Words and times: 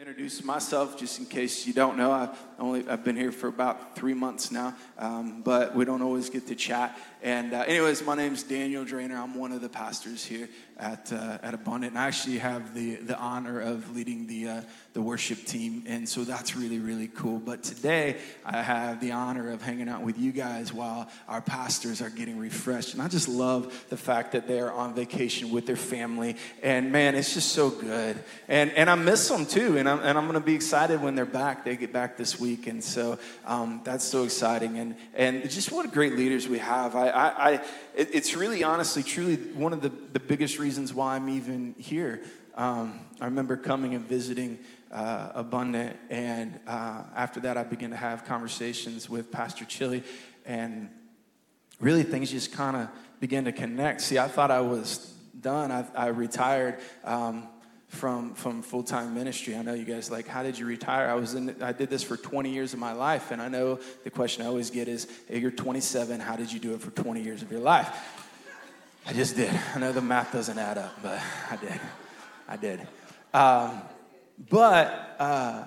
introduce 0.00 0.42
myself 0.42 0.96
just 0.98 1.18
in 1.18 1.26
case 1.26 1.66
you 1.66 1.74
don't 1.74 1.98
know. 1.98 2.10
I've 2.10 2.30
only 2.58 2.88
i've 2.88 3.04
been 3.04 3.16
here 3.16 3.30
for 3.30 3.48
about 3.48 3.94
three 3.96 4.14
months 4.14 4.50
now 4.50 4.74
um, 4.96 5.42
but 5.42 5.74
we 5.74 5.84
don't 5.84 6.00
always 6.00 6.30
get 6.30 6.46
to 6.46 6.54
chat. 6.54 6.98
And 7.22 7.52
uh, 7.52 7.64
anyways 7.66 8.02
my 8.02 8.14
name's 8.14 8.42
daniel 8.42 8.82
drainer. 8.82 9.16
I'm 9.16 9.34
one 9.34 9.52
of 9.52 9.60
the 9.60 9.68
pastors 9.68 10.24
here 10.24 10.48
at, 10.80 11.12
uh, 11.12 11.38
at 11.42 11.54
abundant. 11.54 11.92
And 11.92 11.98
i 11.98 12.06
actually 12.06 12.38
have 12.38 12.74
the, 12.74 12.96
the 12.96 13.16
honor 13.18 13.60
of 13.60 13.94
leading 13.94 14.26
the, 14.26 14.48
uh, 14.48 14.60
the 14.94 15.02
worship 15.02 15.44
team. 15.44 15.84
And 15.86 16.08
so 16.08 16.24
that's 16.24 16.56
really 16.56 16.78
really 16.78 17.08
cool. 17.08 17.38
But 17.38 17.62
today 17.62 18.16
i 18.44 18.62
have 18.62 19.00
the 19.00 19.12
honor 19.12 19.50
of 19.50 19.62
hanging 19.62 19.88
out 19.88 20.02
with 20.02 20.18
you 20.18 20.32
guys 20.32 20.72
while 20.72 21.08
our 21.28 21.40
pastors 21.40 22.02
are 22.02 22.10
getting 22.10 22.38
refreshed. 22.38 22.94
And 22.94 23.02
i 23.02 23.08
just 23.08 23.28
love 23.28 23.86
the 23.90 23.96
fact 23.96 24.32
that 24.32 24.48
they're 24.48 24.72
on 24.72 24.94
vacation 24.94 25.50
with 25.50 25.66
their 25.66 25.76
family. 25.76 26.36
And 26.62 26.90
man 26.90 27.14
it's 27.14 27.34
just 27.34 27.52
so 27.52 27.70
good. 27.70 28.18
And, 28.48 28.72
and 28.72 28.90
i 28.90 28.94
miss 28.94 29.28
them 29.28 29.46
too. 29.46 29.78
And 29.78 29.88
I'm, 29.88 30.00
and 30.00 30.18
I'm 30.18 30.24
going 30.24 30.40
to 30.40 30.44
be 30.44 30.54
excited 30.54 31.00
when 31.02 31.14
they're 31.14 31.26
back. 31.26 31.64
They 31.64 31.76
get 31.76 31.92
back 31.92 32.16
this 32.16 32.40
week. 32.40 32.66
And 32.66 32.82
so 32.82 33.18
um, 33.46 33.80
that's 33.84 34.04
so 34.04 34.24
exciting. 34.24 34.78
And, 34.78 34.96
and 35.14 35.48
just 35.50 35.70
what 35.70 35.92
great 35.92 36.16
leaders 36.16 36.48
we 36.48 36.58
have. 36.58 36.96
I, 36.96 37.08
I, 37.08 37.50
I 37.52 37.60
it's 37.94 38.34
really 38.34 38.62
honestly 38.62 39.02
truly 39.02 39.36
one 39.36 39.72
of 39.72 39.82
the, 39.82 39.90
the 40.12 40.20
biggest 40.20 40.58
reasons 40.58 40.92
why 40.94 41.16
i'm 41.16 41.28
even 41.28 41.74
here. 41.78 42.22
Um, 42.54 43.00
i 43.20 43.24
remember 43.24 43.56
coming 43.56 43.94
and 43.94 44.04
visiting 44.04 44.58
uh, 44.90 45.30
abundant 45.34 45.96
and 46.08 46.58
uh, 46.66 47.02
after 47.14 47.40
that 47.40 47.56
i 47.56 47.62
began 47.62 47.90
to 47.90 47.96
have 47.96 48.24
conversations 48.24 49.08
with 49.08 49.30
pastor 49.30 49.64
chili 49.64 50.02
and 50.44 50.88
really 51.80 52.02
things 52.02 52.30
just 52.30 52.52
kind 52.52 52.76
of 52.76 52.88
began 53.20 53.44
to 53.44 53.52
connect. 53.52 54.00
See 54.00 54.18
i 54.18 54.28
thought 54.28 54.50
i 54.50 54.60
was 54.60 55.14
done. 55.40 55.72
I, 55.72 55.84
I 55.94 56.06
retired 56.08 56.78
um, 57.04 57.48
from 57.90 58.34
from 58.34 58.62
full-time 58.62 59.14
ministry. 59.14 59.56
I 59.56 59.62
know 59.62 59.74
you 59.74 59.84
guys 59.84 60.10
like 60.10 60.28
how 60.28 60.44
did 60.44 60.56
you 60.56 60.64
retire? 60.64 61.08
I 61.08 61.14
was 61.14 61.34
in 61.34 61.54
i 61.60 61.72
did 61.72 61.90
this 61.90 62.04
for 62.04 62.16
20 62.16 62.50
years 62.50 62.72
of 62.72 62.78
my 62.78 62.92
life 62.92 63.32
and 63.32 63.42
i 63.42 63.48
know 63.48 63.80
the 64.04 64.10
question 64.10 64.44
i 64.44 64.46
always 64.46 64.70
get 64.70 64.86
is 64.86 65.08
hey, 65.28 65.40
you're 65.40 65.50
27 65.50 66.20
how 66.20 66.36
did 66.36 66.52
you 66.52 66.60
do 66.60 66.72
it 66.72 66.80
for 66.80 66.90
20 66.90 67.20
years 67.20 67.42
of 67.42 67.50
your 67.50 67.60
life? 67.60 67.90
I 69.06 69.12
just 69.12 69.34
did. 69.34 69.50
I 69.74 69.78
know 69.80 69.92
the 69.92 70.00
math 70.00 70.32
doesn't 70.32 70.58
add 70.58 70.78
up 70.78 71.02
but 71.02 71.20
i 71.50 71.56
did. 71.56 71.80
I 72.48 72.56
did. 72.56 72.88
Um, 73.34 73.82
but 74.48 75.16
uh, 75.18 75.64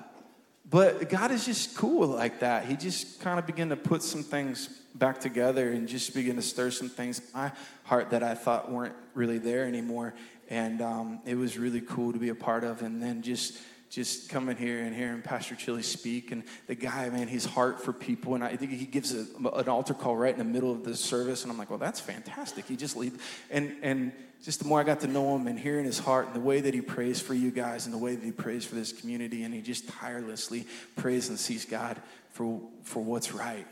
but 0.69 1.09
god 1.09 1.31
is 1.31 1.45
just 1.45 1.75
cool 1.75 2.07
like 2.07 2.39
that. 2.39 2.66
He 2.66 2.77
just 2.77 3.19
kind 3.19 3.38
of 3.38 3.45
began 3.45 3.69
to 3.69 3.75
put 3.75 4.01
some 4.01 4.23
things 4.23 4.69
back 4.95 5.19
together 5.19 5.71
and 5.71 5.88
just 5.88 6.13
begin 6.13 6.38
to 6.38 6.41
stir 6.41 6.71
some 6.71 6.88
things 6.88 7.19
in 7.19 7.25
my 7.33 7.51
heart 7.83 8.11
that 8.11 8.21
i 8.21 8.35
thought 8.35 8.71
weren't 8.71 8.94
really 9.16 9.39
there 9.39 9.66
anymore 9.66 10.13
and 10.49 10.81
um, 10.81 11.19
it 11.25 11.36
was 11.36 11.58
really 11.58 11.81
cool 11.81 12.13
to 12.13 12.19
be 12.19 12.30
a 12.30 12.36
part 12.36 12.63
of. 12.63 12.81
And 12.81 13.02
then 13.02 13.22
just 13.22 13.58
just 13.89 14.27
coming 14.27 14.58
here 14.58 14.81
and 14.81 14.95
hearing 14.95 15.22
Pastor 15.22 15.53
Chili 15.53 15.83
speak, 15.83 16.31
and 16.31 16.44
the 16.66 16.73
guy, 16.73 17.09
man, 17.09 17.27
his 17.27 17.45
heart 17.45 17.80
for 17.80 17.94
people, 17.94 18.33
and 18.33 18.44
I 18.44 18.55
think 18.55 18.72
he 18.72 18.85
gives 18.85 19.13
a, 19.13 19.27
an 19.53 19.69
altar 19.69 19.94
call 19.94 20.17
right 20.17 20.33
in 20.33 20.39
the 20.39 20.44
middle 20.44 20.72
of 20.72 20.83
the 20.83 20.95
service, 20.95 21.44
and 21.44 21.52
I'm 21.52 21.59
like, 21.59 21.69
well, 21.69 21.77
that's 21.77 22.00
fantastic. 22.00 22.66
He 22.66 22.75
just 22.75 22.97
lead, 22.97 23.13
and 23.52 23.75
and 23.83 24.11
just 24.44 24.59
the 24.59 24.66
more 24.66 24.80
I 24.80 24.83
got 24.83 25.02
to 25.02 25.08
know 25.08 25.35
him 25.35 25.47
and 25.47 25.59
hearing 25.59 25.85
his 25.85 26.00
heart 26.00 26.25
and 26.25 26.35
the 26.35 26.39
way 26.39 26.59
that 26.59 26.73
he 26.73 26.81
prays 26.81 27.22
for 27.22 27.33
you 27.33 27.52
guys 27.52 27.85
and 27.85 27.94
the 27.94 28.00
way 28.00 28.16
that 28.16 28.25
he 28.25 28.31
prays 28.31 28.66
for 28.66 28.75
this 28.75 28.91
community, 28.91 29.44
and 29.44 29.53
he 29.53 29.61
just 29.61 29.88
tirelessly 29.88 30.66
prays 30.95 31.30
and 31.30 31.38
sees 31.38 31.66
God 31.66 32.02
for 32.31 32.61
for 32.81 33.03
what's 33.03 33.31
right 33.31 33.67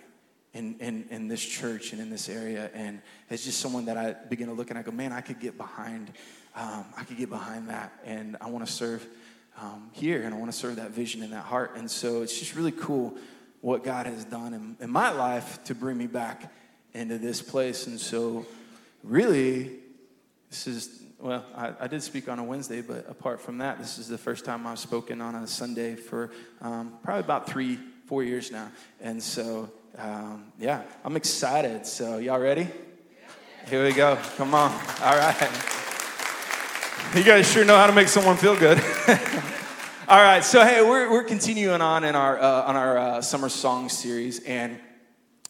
in, 0.53 0.75
in, 0.79 1.07
in 1.09 1.27
this 1.27 1.43
church 1.43 1.93
and 1.93 2.01
in 2.01 2.09
this 2.09 2.29
area. 2.29 2.69
And 2.73 3.01
it's 3.29 3.43
just 3.43 3.59
someone 3.59 3.85
that 3.85 3.97
I 3.97 4.13
begin 4.13 4.47
to 4.47 4.53
look 4.53 4.69
and 4.69 4.77
I 4.77 4.81
go, 4.81 4.91
man, 4.91 5.11
I 5.11 5.21
could 5.21 5.39
get 5.39 5.57
behind 5.57 6.11
um, 6.55 6.85
I 6.97 7.03
could 7.03 7.17
get 7.17 7.29
behind 7.29 7.69
that. 7.69 7.93
And 8.05 8.37
I 8.41 8.49
want 8.49 8.65
to 8.65 8.71
serve 8.71 9.05
um, 9.59 9.89
here 9.93 10.23
and 10.23 10.33
I 10.33 10.37
want 10.37 10.51
to 10.51 10.57
serve 10.57 10.77
that 10.77 10.91
vision 10.91 11.23
in 11.23 11.31
that 11.31 11.43
heart. 11.43 11.75
And 11.75 11.89
so 11.89 12.21
it's 12.21 12.37
just 12.37 12.55
really 12.55 12.71
cool 12.71 13.15
what 13.61 13.83
God 13.83 14.07
has 14.07 14.25
done 14.25 14.53
in, 14.53 14.75
in 14.79 14.89
my 14.89 15.11
life 15.11 15.63
to 15.65 15.75
bring 15.75 15.97
me 15.97 16.07
back 16.07 16.51
into 16.93 17.17
this 17.17 17.41
place. 17.41 17.87
And 17.87 17.99
so, 17.99 18.45
really, 19.03 19.71
this 20.49 20.67
is, 20.67 21.03
well, 21.19 21.45
I, 21.55 21.73
I, 21.81 21.87
did 21.87 22.03
speak 22.03 22.27
on 22.27 22.39
a 22.39 22.43
Wednesday, 22.43 22.81
but 22.81 23.05
apart 23.07 23.39
from 23.39 23.59
that, 23.59 23.77
this 23.79 23.97
is 23.97 24.07
the 24.07 24.17
first 24.17 24.45
time 24.45 24.67
I've 24.67 24.79
spoken 24.79 25.21
on 25.21 25.35
a 25.35 25.47
Sunday 25.47 25.95
for 25.95 26.31
um, 26.59 26.97
probably 27.03 27.21
about 27.21 27.47
three, 27.47 27.77
four 28.07 28.23
years 28.23 28.51
now. 28.51 28.71
And 28.99 29.21
so, 29.21 29.71
um, 29.97 30.51
yeah, 30.59 30.81
I'm 31.05 31.15
excited. 31.15 31.85
So, 31.85 32.17
y'all 32.17 32.39
ready? 32.39 32.67
Here 33.69 33.85
we 33.85 33.93
go. 33.93 34.17
Come 34.37 34.55
on. 34.55 34.71
All 35.01 35.17
right. 35.17 35.77
You 37.13 37.25
guys 37.25 37.51
sure 37.51 37.65
know 37.65 37.75
how 37.75 37.87
to 37.87 37.91
make 37.91 38.07
someone 38.07 38.37
feel 38.37 38.55
good. 38.55 38.77
All 40.07 40.21
right, 40.21 40.45
so 40.45 40.63
hey, 40.63 40.81
we're, 40.81 41.11
we're 41.11 41.25
continuing 41.25 41.81
on 41.81 42.05
in 42.05 42.15
our, 42.15 42.39
uh, 42.39 42.61
on 42.61 42.77
our 42.77 42.97
uh, 42.97 43.21
summer 43.21 43.49
song 43.49 43.89
series, 43.89 44.41
and 44.45 44.79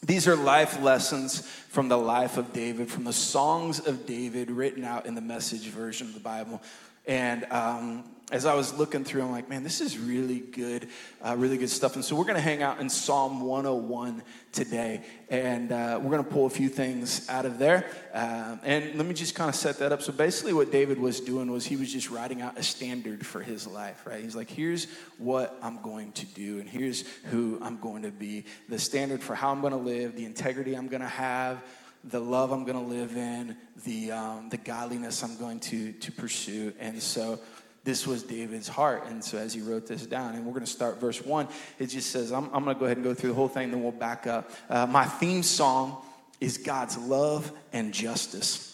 these 0.02 0.28
are 0.28 0.36
life 0.36 0.82
lessons 0.82 1.42
from 1.70 1.88
the 1.88 2.00
life 2.00 2.38
of 2.38 2.52
David, 2.52 2.90
from 2.90 3.04
the 3.04 3.14
songs 3.14 3.80
of 3.80 4.08
David 4.08 4.50
written 4.50 4.84
out 4.84 5.06
in 5.06 5.14
the 5.14 5.22
message 5.22 5.68
version 5.68 6.08
of 6.08 6.16
the 6.16 6.20
Bible. 6.20 6.64
And 7.06 7.46
um, 7.52 8.06
as 8.32 8.46
I 8.46 8.54
was 8.54 8.74
looking 8.74 9.04
through, 9.04 9.24
I'm 9.24 9.32
like, 9.32 9.50
man, 9.50 9.62
this 9.62 9.82
is 9.82 9.98
really 9.98 10.40
good, 10.40 10.88
uh, 11.22 11.36
really 11.38 11.58
good 11.58 11.70
stuff. 11.70 11.96
And 11.96 12.04
so 12.04 12.16
we're 12.16 12.24
going 12.24 12.36
to 12.36 12.42
hang 12.42 12.64
out 12.64 12.80
in 12.80 12.90
Psalm 12.90 13.42
101 13.42 14.24
today. 14.54 15.02
And 15.30 15.72
uh, 15.72 16.00
we're 16.02 16.12
going 16.12 16.24
to 16.24 16.30
pull 16.30 16.46
a 16.46 16.50
few 16.50 16.70
things 16.70 17.30
out 17.30 17.46
of 17.46 17.60
there. 17.60 17.86
Uh, 18.14 18.56
and 18.64 18.96
let 18.96 19.06
me 19.06 19.14
just 19.14 19.36
kind 19.36 19.50
of 19.50 19.56
set 19.56 19.80
that 19.80 19.92
up. 19.92 20.02
So 20.02 20.14
basically, 20.14 20.54
what 20.54 20.72
David 20.72 20.98
was 20.98 21.20
doing 21.20 21.52
was 21.52 21.66
he 21.66 21.76
was 21.76 21.92
just 21.92 22.10
writing 22.10 22.42
out 22.42 22.58
a 22.58 22.64
standard 22.64 23.26
for 23.26 23.42
his 23.42 23.68
life, 23.68 24.06
right? 24.06 24.24
He's 24.24 24.36
like, 24.36 24.50
here's 24.50 24.88
what 25.18 25.58
I'm 25.62 25.82
going 25.82 26.14
to 26.14 26.26
do, 26.28 26.60
and 26.60 26.70
here's 26.70 27.06
who 27.26 27.60
I'm 27.62 27.80
going 27.80 28.04
to 28.04 28.12
be. 28.12 28.46
The 28.70 28.80
standard 28.80 29.22
for 29.22 29.36
how 29.36 29.52
I'm 29.52 29.60
going 29.60 29.74
to 29.74 29.78
live, 29.78 30.16
the 30.16 30.26
integrity 30.26 30.74
I'm 30.74 30.88
going 30.88 31.02
to 31.02 31.08
have 31.08 31.62
the 32.04 32.20
love 32.20 32.52
I'm 32.52 32.64
going 32.64 32.84
to 32.84 32.92
live 32.92 33.16
in, 33.16 33.56
the, 33.86 34.12
um, 34.12 34.50
the 34.50 34.58
godliness 34.58 35.24
I'm 35.24 35.38
going 35.38 35.60
to, 35.60 35.92
to 35.92 36.12
pursue. 36.12 36.74
And 36.80 37.02
so 37.02 37.40
this 37.84 38.06
was 38.06 38.24
David's 38.24 38.68
heart. 38.68 39.06
And 39.08 39.24
so 39.24 39.38
as 39.38 39.54
he 39.54 39.62
wrote 39.62 39.88
this 39.88 40.06
down, 40.06 40.36
and 40.36 40.46
we're 40.46 40.54
going 40.54 40.66
to 40.66 40.72
start 40.72 41.00
verse 41.00 41.24
one, 41.24 41.48
it 41.80 41.88
just 41.88 42.12
says, 42.12 42.32
I'm, 42.32 42.46
I'm 42.54 42.64
going 42.64 42.76
to 42.76 42.80
go 42.80 42.86
ahead 42.86 42.98
and 42.98 43.04
go 43.04 43.14
through 43.14 43.30
the 43.30 43.36
whole 43.36 43.48
thing, 43.48 43.72
then 43.72 43.82
we'll 43.82 43.92
back 43.92 44.28
up. 44.28 44.52
Uh, 44.70 44.86
my 44.86 45.06
theme 45.06 45.44
song 45.44 45.98
is 46.40 46.58
God's 46.58 46.98
love 46.98 47.52
and 47.74 47.94
justice. 47.94 48.68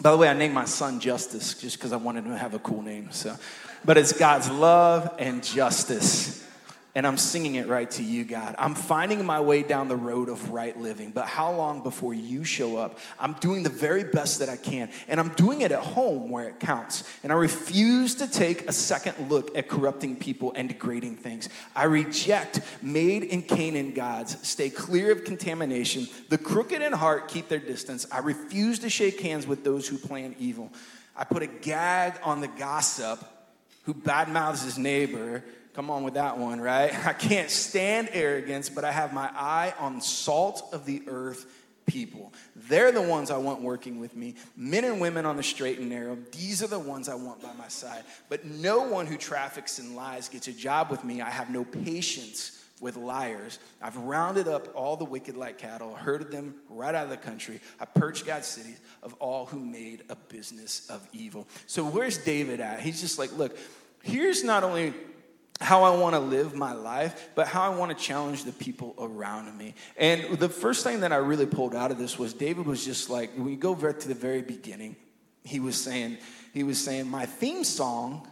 By 0.00 0.10
the 0.10 0.16
way, 0.16 0.28
I 0.28 0.32
named 0.32 0.54
my 0.54 0.64
son 0.64 0.98
Justice 0.98 1.54
just 1.54 1.76
because 1.76 1.92
I 1.92 1.96
wanted 1.96 2.24
him 2.24 2.32
to 2.32 2.38
have 2.38 2.54
a 2.54 2.58
cool 2.58 2.82
name. 2.82 3.12
So, 3.12 3.36
but 3.84 3.96
it's 3.96 4.12
God's 4.12 4.50
love 4.50 5.14
and 5.18 5.42
justice 5.44 6.44
and 6.94 7.06
I'm 7.06 7.16
singing 7.16 7.56
it 7.56 7.66
right 7.66 7.90
to 7.92 8.04
you, 8.04 8.24
God. 8.24 8.54
I'm 8.56 8.74
finding 8.74 9.24
my 9.26 9.40
way 9.40 9.62
down 9.62 9.88
the 9.88 9.96
road 9.96 10.28
of 10.28 10.50
right 10.50 10.78
living, 10.78 11.10
but 11.10 11.26
how 11.26 11.52
long 11.52 11.82
before 11.82 12.14
you 12.14 12.44
show 12.44 12.76
up? 12.76 12.98
I'm 13.18 13.32
doing 13.34 13.64
the 13.64 13.70
very 13.70 14.04
best 14.04 14.38
that 14.38 14.48
I 14.48 14.56
can, 14.56 14.88
and 15.08 15.18
I'm 15.18 15.30
doing 15.30 15.62
it 15.62 15.72
at 15.72 15.80
home 15.80 16.30
where 16.30 16.48
it 16.48 16.60
counts. 16.60 17.02
And 17.24 17.32
I 17.32 17.36
refuse 17.36 18.14
to 18.16 18.30
take 18.30 18.68
a 18.68 18.72
second 18.72 19.28
look 19.28 19.56
at 19.56 19.68
corrupting 19.68 20.16
people 20.16 20.52
and 20.54 20.68
degrading 20.68 21.16
things. 21.16 21.48
I 21.74 21.84
reject 21.84 22.60
made 22.80 23.24
in 23.24 23.42
Canaan 23.42 23.92
gods. 23.92 24.36
Stay 24.46 24.70
clear 24.70 25.10
of 25.10 25.24
contamination. 25.24 26.06
The 26.28 26.38
crooked 26.38 26.80
in 26.80 26.92
heart 26.92 27.28
keep 27.28 27.48
their 27.48 27.58
distance. 27.58 28.06
I 28.12 28.18
refuse 28.18 28.78
to 28.80 28.90
shake 28.90 29.20
hands 29.20 29.46
with 29.46 29.64
those 29.64 29.88
who 29.88 29.98
plan 29.98 30.36
evil. 30.38 30.70
I 31.16 31.24
put 31.24 31.42
a 31.42 31.46
gag 31.46 32.14
on 32.22 32.40
the 32.40 32.48
gossip 32.48 33.24
who 33.84 33.94
badmouths 33.94 34.64
his 34.64 34.78
neighbor 34.78 35.44
Come 35.74 35.90
on 35.90 36.04
with 36.04 36.14
that 36.14 36.38
one, 36.38 36.60
right? 36.60 36.94
I 37.06 37.12
can't 37.12 37.50
stand 37.50 38.08
arrogance, 38.12 38.68
but 38.68 38.84
I 38.84 38.92
have 38.92 39.12
my 39.12 39.28
eye 39.34 39.74
on 39.78 40.00
salt 40.00 40.68
of 40.72 40.86
the 40.86 41.02
earth 41.06 41.46
people. 41.86 42.32
They're 42.56 42.92
the 42.92 43.02
ones 43.02 43.30
I 43.30 43.36
want 43.36 43.60
working 43.60 44.00
with 44.00 44.16
me. 44.16 44.36
Men 44.56 44.84
and 44.84 45.00
women 45.00 45.26
on 45.26 45.36
the 45.36 45.42
straight 45.42 45.78
and 45.78 45.90
narrow, 45.90 46.16
these 46.32 46.62
are 46.62 46.66
the 46.66 46.78
ones 46.78 47.08
I 47.08 47.14
want 47.14 47.42
by 47.42 47.52
my 47.58 47.68
side. 47.68 48.04
But 48.28 48.44
no 48.46 48.82
one 48.82 49.06
who 49.06 49.16
traffics 49.16 49.78
in 49.78 49.94
lies 49.94 50.28
gets 50.28 50.48
a 50.48 50.52
job 50.52 50.90
with 50.90 51.04
me. 51.04 51.20
I 51.20 51.30
have 51.30 51.50
no 51.50 51.64
patience 51.64 52.62
with 52.80 52.96
liars. 52.96 53.58
I've 53.82 53.96
rounded 53.96 54.48
up 54.48 54.68
all 54.74 54.96
the 54.96 55.04
wicked 55.04 55.36
like 55.36 55.58
cattle, 55.58 55.94
herded 55.94 56.30
them 56.30 56.54
right 56.68 56.94
out 56.94 57.04
of 57.04 57.10
the 57.10 57.16
country. 57.16 57.60
I 57.80 57.84
purged 57.84 58.26
God's 58.26 58.46
cities 58.46 58.80
of 59.02 59.14
all 59.14 59.46
who 59.46 59.58
made 59.58 60.04
a 60.08 60.16
business 60.16 60.88
of 60.88 61.06
evil. 61.12 61.46
So 61.66 61.84
where's 61.84 62.18
David 62.18 62.60
at? 62.60 62.80
He's 62.80 63.00
just 63.00 63.18
like, 63.18 63.36
look, 63.36 63.56
here's 64.02 64.44
not 64.44 64.64
only 64.64 64.92
how 65.64 65.84
I 65.84 65.96
want 65.96 66.14
to 66.14 66.20
live 66.20 66.54
my 66.54 66.72
life, 66.72 67.30
but 67.34 67.46
how 67.46 67.62
I 67.62 67.74
want 67.76 67.96
to 67.96 68.04
challenge 68.04 68.44
the 68.44 68.52
people 68.52 68.94
around 68.98 69.56
me. 69.56 69.74
And 69.96 70.38
the 70.38 70.48
first 70.48 70.84
thing 70.84 71.00
that 71.00 71.12
I 71.12 71.16
really 71.16 71.46
pulled 71.46 71.74
out 71.74 71.90
of 71.90 71.98
this 71.98 72.18
was 72.18 72.34
David 72.34 72.66
was 72.66 72.84
just 72.84 73.10
like, 73.10 73.34
when 73.36 73.48
you 73.48 73.56
go 73.56 73.74
back 73.74 73.98
to 74.00 74.08
the 74.08 74.14
very 74.14 74.42
beginning, 74.42 74.96
he 75.42 75.60
was 75.60 75.76
saying, 75.76 76.18
he 76.52 76.62
was 76.62 76.82
saying, 76.82 77.08
my 77.08 77.26
theme 77.26 77.64
song 77.64 78.28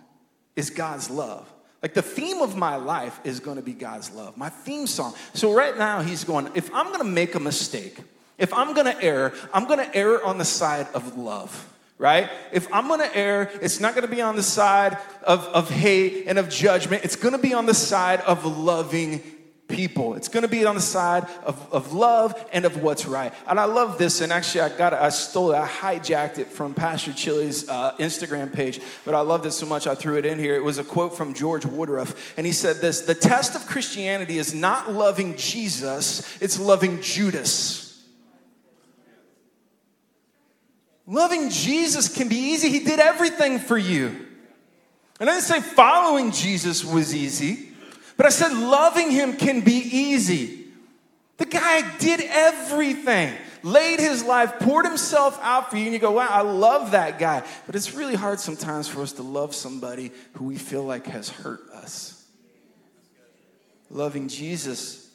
is 0.57 0.71
God's 0.71 1.11
love. 1.11 1.51
Like 1.83 1.95
the 1.95 2.03
theme 2.03 2.41
of 2.43 2.57
my 2.57 2.77
life 2.77 3.19
is 3.25 3.41
going 3.41 3.57
to 3.57 3.63
be 3.63 3.73
God's 3.73 4.13
love. 4.13 4.37
My 4.37 4.49
theme 4.49 4.87
song. 4.87 5.15
So 5.35 5.53
right 5.53 5.77
now 5.77 6.01
he's 6.01 6.25
going, 6.25 6.49
if 6.55 6.73
I'm 6.73 6.87
going 6.87 7.01
to 7.01 7.05
make 7.05 7.35
a 7.35 7.41
mistake, 7.41 7.99
if 8.39 8.53
I'm 8.55 8.75
going 8.75 8.87
to 8.87 9.03
err, 9.03 9.33
I'm 9.53 9.67
going 9.67 9.79
to 9.79 9.97
err 9.97 10.25
on 10.25 10.39
the 10.39 10.45
side 10.45 10.87
of 10.95 11.17
love 11.17 11.69
right? 12.03 12.29
If 12.51 12.67
I'm 12.75 12.89
gonna 12.89 13.09
err, 13.15 13.49
it's 13.63 13.79
not 13.79 13.95
gonna 13.95 14.09
be 14.09 14.21
on 14.21 14.35
the 14.35 14.43
side 14.43 14.99
of, 15.23 15.47
of 15.47 15.71
hate 15.71 16.25
and 16.27 16.37
of 16.37 16.49
judgment. 16.49 17.05
It's 17.05 17.15
gonna 17.15 17.39
be 17.39 17.55
on 17.55 17.65
the 17.65 17.75
side 17.75 18.21
of 18.23 18.45
loving 18.45 19.23
people. 19.69 20.15
It's 20.15 20.29
to 20.29 20.49
be 20.49 20.67
on 20.67 20.75
the 20.75 20.81
side 20.81 21.27
of, 21.45 21.73
of 21.73 21.93
love 21.93 22.35
and 22.53 22.65
of 22.65 22.83
what's 22.83 23.07
right. 23.07 23.33
And 23.47 23.59
I 23.59 23.65
love 23.65 23.99
this. 23.99 24.21
And 24.21 24.33
actually, 24.33 24.63
I 24.63 24.69
got 24.77 24.93
it, 24.93 24.99
I 24.99 25.09
stole 25.09 25.53
it, 25.53 25.57
I 25.57 25.67
hijacked 25.67 26.39
it 26.39 26.49
from 26.49 26.75
Pastor 26.75 27.13
Chili's 27.13 27.69
uh, 27.69 27.97
Instagram 27.99 28.53
page. 28.53 28.81
But 29.05 29.15
I 29.15 29.21
loved 29.21 29.47
it 29.47 29.53
so 29.53 29.65
much, 29.65 29.87
I 29.87 29.95
threw 29.95 30.19
it 30.19 30.27
in 30.27 30.39
here. 30.39 30.57
It 30.57 30.65
was 30.65 30.79
a 30.79 30.85
quote 30.85 31.17
from 31.17 31.35
George 31.35 31.65
Woodruff. 31.65 32.37
And 32.37 32.45
he 32.45 32.53
said 32.53 32.77
this 32.77 33.03
The 33.03 33.15
test 33.15 33.55
of 33.55 33.67
Christianity 33.67 34.39
is 34.39 34.53
not 34.53 34.93
loving 34.93 35.37
Jesus, 35.37 36.37
it's 36.43 36.59
loving 36.59 37.01
Judas. 37.01 37.92
Loving 41.07 41.51
Jesus 41.51 42.15
can 42.15 42.29
be 42.29 42.37
easy. 42.37 42.69
He 42.69 42.81
did 42.81 43.01
everything 43.01 43.59
for 43.59 43.77
you. 43.77 44.27
And 45.21 45.29
I 45.29 45.35
didn't 45.35 45.45
say 45.45 45.61
following 45.61 46.33
Jesus 46.33 46.85
was 46.85 47.15
easy. 47.15 47.69
But 48.17 48.27
I 48.27 48.31
said 48.31 48.53
loving 48.53 49.11
him 49.11 49.37
can 49.37 49.61
be 49.61 49.75
easy. 49.75 50.67
The 51.39 51.47
guy 51.47 51.97
did 51.99 52.21
everything, 52.21 53.35
laid 53.63 53.99
his 53.99 54.23
life, 54.23 54.59
poured 54.61 54.87
himself 54.87 55.39
out 55.43 55.71
for 55.71 55.77
you, 55.77 55.85
and 55.85 55.93
you 55.93 55.99
go, 55.99 56.13
wow, 56.13 56.29
I 56.31 56.43
love 56.43 56.93
that 56.93 57.19
guy. 57.19 57.43
But 57.67 57.75
it's 57.75 57.95
really 57.95 58.15
hard 58.15 58.39
sometimes 58.39 58.87
for 58.87 59.03
us 59.03 59.13
to 59.15 59.23
love 59.23 59.55
somebody 59.55 60.13
who 60.35 60.45
we 60.45 60.57
feel 60.57 60.85
like 60.85 61.07
has 61.07 61.29
hurt 61.29 61.69
us. 61.71 62.25
Loving 63.91 64.29
Jesus 64.29 65.11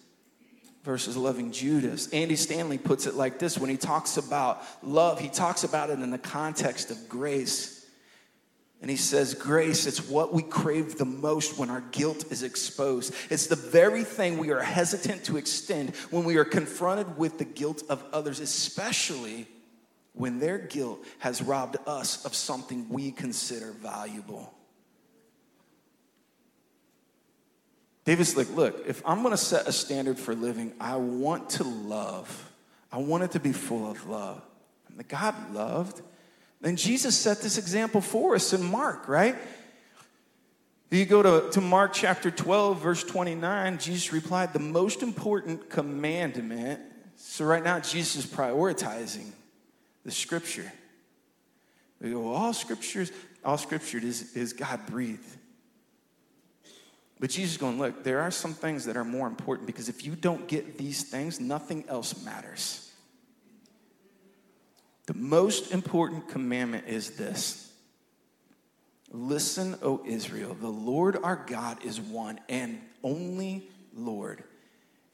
versus 0.87 1.17
loving 1.17 1.51
Judas. 1.51 2.07
Andy 2.13 2.37
Stanley 2.37 2.77
puts 2.77 3.07
it 3.07 3.13
like 3.13 3.39
this 3.39 3.57
when 3.57 3.69
he 3.69 3.75
talks 3.75 4.15
about 4.15 4.63
love, 4.81 5.19
he 5.19 5.27
talks 5.27 5.65
about 5.65 5.89
it 5.89 5.99
in 5.99 6.11
the 6.11 6.17
context 6.17 6.91
of 6.91 7.09
grace. 7.09 7.85
And 8.81 8.89
he 8.89 8.95
says, 8.95 9.33
Grace, 9.33 9.85
it's 9.85 10.07
what 10.07 10.33
we 10.33 10.43
crave 10.43 10.97
the 10.97 11.03
most 11.03 11.57
when 11.57 11.69
our 11.69 11.81
guilt 11.91 12.31
is 12.31 12.41
exposed. 12.41 13.13
It's 13.29 13.47
the 13.47 13.55
very 13.57 14.05
thing 14.05 14.37
we 14.37 14.51
are 14.51 14.61
hesitant 14.61 15.25
to 15.25 15.35
extend 15.35 15.93
when 16.09 16.23
we 16.23 16.37
are 16.37 16.45
confronted 16.45 17.17
with 17.17 17.37
the 17.37 17.43
guilt 17.45 17.83
of 17.89 18.01
others, 18.13 18.39
especially 18.39 19.45
when 20.13 20.39
their 20.39 20.57
guilt 20.57 21.03
has 21.19 21.41
robbed 21.41 21.77
us 21.85 22.23
of 22.23 22.33
something 22.33 22.87
we 22.87 23.11
consider 23.11 23.73
valuable. 23.73 24.53
David's 28.07 28.35
like, 28.35 28.49
Look, 28.55 28.85
if 28.87 29.03
I'm 29.05 29.21
gonna 29.21 29.37
set 29.37 29.67
a 29.67 29.71
standard 29.71 30.17
for 30.17 30.33
living, 30.33 30.73
I 30.79 30.95
want 30.95 31.51
to 31.51 31.63
love. 31.63 32.51
I 32.91 32.97
want 32.97 33.23
it 33.23 33.31
to 33.31 33.39
be 33.39 33.51
full 33.51 33.91
of 33.91 34.07
love. 34.07 34.41
And 34.89 34.97
the 34.97 35.03
God 35.03 35.35
loved 35.53 36.01
and 36.63 36.77
Jesus 36.77 37.17
set 37.17 37.41
this 37.41 37.57
example 37.57 38.01
for 38.01 38.35
us 38.35 38.53
in 38.53 38.63
Mark, 38.63 39.07
right? 39.07 39.35
You 40.89 41.05
go 41.05 41.21
to, 41.21 41.49
to 41.51 41.61
Mark 41.61 41.93
chapter 41.93 42.31
12, 42.31 42.81
verse 42.81 43.03
29, 43.03 43.77
Jesus 43.77 44.13
replied, 44.13 44.53
The 44.53 44.59
most 44.59 45.03
important 45.03 45.69
commandment. 45.69 46.79
So, 47.17 47.45
right 47.45 47.63
now, 47.63 47.79
Jesus 47.79 48.25
is 48.25 48.25
prioritizing 48.25 49.31
the 50.05 50.11
scripture. 50.11 50.71
We 51.99 52.11
go, 52.11 52.31
all 52.31 52.53
scriptures, 52.53 53.11
all 53.43 53.57
scripture 53.57 53.97
is, 53.97 54.35
is 54.35 54.53
God 54.53 54.85
breathed. 54.85 55.25
But 57.19 57.31
Jesus 57.31 57.53
is 57.53 57.57
going, 57.57 57.79
look, 57.79 58.03
there 58.03 58.21
are 58.21 58.31
some 58.31 58.53
things 58.53 58.85
that 58.85 58.95
are 58.95 59.03
more 59.03 59.27
important 59.27 59.65
because 59.65 59.89
if 59.89 60.05
you 60.05 60.15
don't 60.15 60.47
get 60.47 60.77
these 60.77 61.03
things, 61.03 61.39
nothing 61.39 61.83
else 61.87 62.23
matters. 62.23 62.91
The 65.07 65.15
most 65.15 65.71
important 65.71 66.27
commandment 66.27 66.85
is 66.87 67.11
this 67.11 67.71
Listen, 69.09 69.77
O 69.81 70.01
Israel, 70.05 70.55
the 70.59 70.67
Lord 70.67 71.17
our 71.23 71.37
God 71.47 71.83
is 71.83 71.99
one 71.99 72.39
and 72.49 72.79
only 73.03 73.67
Lord. 73.95 74.43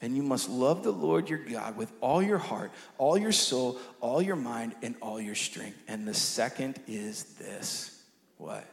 And 0.00 0.16
you 0.16 0.22
must 0.22 0.50
love 0.50 0.82
the 0.82 0.92
Lord 0.92 1.30
your 1.30 1.38
God 1.38 1.76
with 1.78 1.90
all 2.02 2.20
your 2.22 2.38
heart, 2.38 2.72
all 2.98 3.16
your 3.16 3.32
soul, 3.32 3.78
all 4.00 4.20
your 4.20 4.36
mind, 4.36 4.74
and 4.82 4.96
all 5.00 5.18
your 5.18 5.36
strength. 5.36 5.78
And 5.88 6.06
the 6.06 6.12
second 6.12 6.78
is 6.86 7.22
this 7.38 8.02
what? 8.36 8.66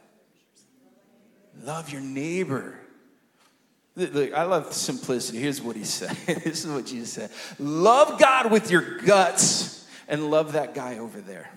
Love 1.62 1.90
your 1.90 2.02
neighbor. 2.02 2.78
Look, 3.94 4.32
I 4.32 4.44
love 4.44 4.72
simplicity. 4.72 5.38
Here's 5.38 5.60
what 5.60 5.76
he 5.76 5.84
said. 5.84 6.16
this 6.26 6.64
is 6.64 6.66
what 6.66 6.86
Jesus 6.86 7.12
said 7.12 7.30
Love 7.58 8.18
God 8.18 8.50
with 8.50 8.70
your 8.70 8.98
guts 8.98 9.86
and 10.08 10.30
love 10.30 10.52
that 10.52 10.74
guy 10.74 10.98
over 10.98 11.20
there. 11.20 11.50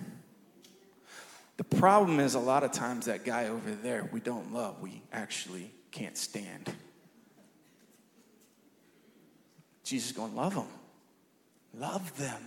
The 1.58 1.64
problem 1.64 2.20
is, 2.20 2.36
a 2.36 2.40
lot 2.40 2.64
of 2.64 2.74
times, 2.74 3.06
that 3.06 3.24
guy 3.24 3.48
over 3.48 3.72
there 3.72 4.10
we 4.12 4.20
don't 4.20 4.54
love, 4.54 4.82
we 4.82 5.02
actually 5.14 5.72
can't 5.92 6.18
stand. 6.18 6.74
Jesus 9.86 10.10
is 10.10 10.18
going, 10.18 10.36
love 10.36 10.56
them. 10.56 10.68
Love 11.78 12.18
them. 12.18 12.42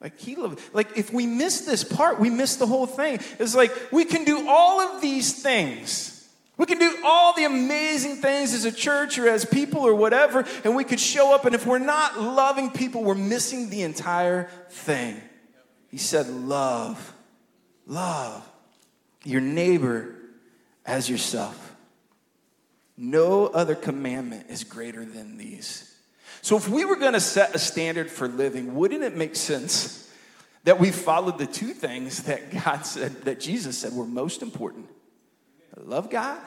Like 0.00 0.18
he 0.18 0.34
loved, 0.36 0.60
like 0.72 0.96
if 0.96 1.12
we 1.12 1.26
miss 1.26 1.62
this 1.62 1.84
part, 1.84 2.18
we 2.18 2.30
miss 2.30 2.56
the 2.56 2.66
whole 2.66 2.86
thing. 2.86 3.18
It's 3.38 3.54
like 3.54 3.70
we 3.92 4.06
can 4.06 4.24
do 4.24 4.48
all 4.48 4.80
of 4.80 5.02
these 5.02 5.42
things 5.42 6.19
we 6.60 6.66
can 6.66 6.78
do 6.78 6.94
all 7.06 7.32
the 7.32 7.44
amazing 7.44 8.16
things 8.16 8.52
as 8.52 8.66
a 8.66 8.70
church 8.70 9.18
or 9.18 9.26
as 9.26 9.46
people 9.46 9.80
or 9.80 9.94
whatever, 9.94 10.44
and 10.62 10.76
we 10.76 10.84
could 10.84 11.00
show 11.00 11.34
up, 11.34 11.46
and 11.46 11.54
if 11.54 11.64
we're 11.64 11.78
not 11.78 12.20
loving 12.20 12.70
people, 12.70 13.02
we're 13.02 13.14
missing 13.14 13.70
the 13.70 13.80
entire 13.80 14.50
thing. 14.68 15.18
He 15.88 15.96
said, 15.96 16.28
Love, 16.28 17.14
love 17.86 18.46
your 19.24 19.40
neighbor 19.40 20.14
as 20.84 21.08
yourself. 21.08 21.74
No 22.94 23.46
other 23.46 23.74
commandment 23.74 24.50
is 24.50 24.62
greater 24.62 25.06
than 25.06 25.38
these. 25.38 25.98
So, 26.42 26.58
if 26.58 26.68
we 26.68 26.84
were 26.84 26.96
going 26.96 27.14
to 27.14 27.20
set 27.20 27.54
a 27.54 27.58
standard 27.58 28.10
for 28.10 28.28
living, 28.28 28.74
wouldn't 28.74 29.02
it 29.02 29.16
make 29.16 29.34
sense 29.34 30.12
that 30.64 30.78
we 30.78 30.90
followed 30.90 31.38
the 31.38 31.46
two 31.46 31.72
things 31.72 32.24
that 32.24 32.52
God 32.52 32.84
said, 32.84 33.22
that 33.22 33.40
Jesus 33.40 33.78
said 33.78 33.94
were 33.94 34.04
most 34.04 34.42
important? 34.42 34.90
Love 35.86 36.10
God 36.10 36.38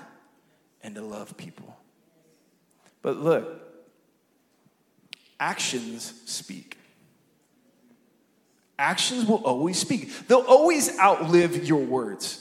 and 0.81 0.95
to 0.95 1.01
love 1.01 1.35
people. 1.38 1.77
But 3.01 3.18
look, 3.18 3.62
actions 5.39 6.13
speak. 6.25 6.77
Actions 8.77 9.25
will 9.25 9.44
always 9.45 9.77
speak, 9.77 10.27
they'll 10.27 10.39
always 10.39 10.97
outlive 11.00 11.68
your 11.68 11.83
words. 11.83 12.39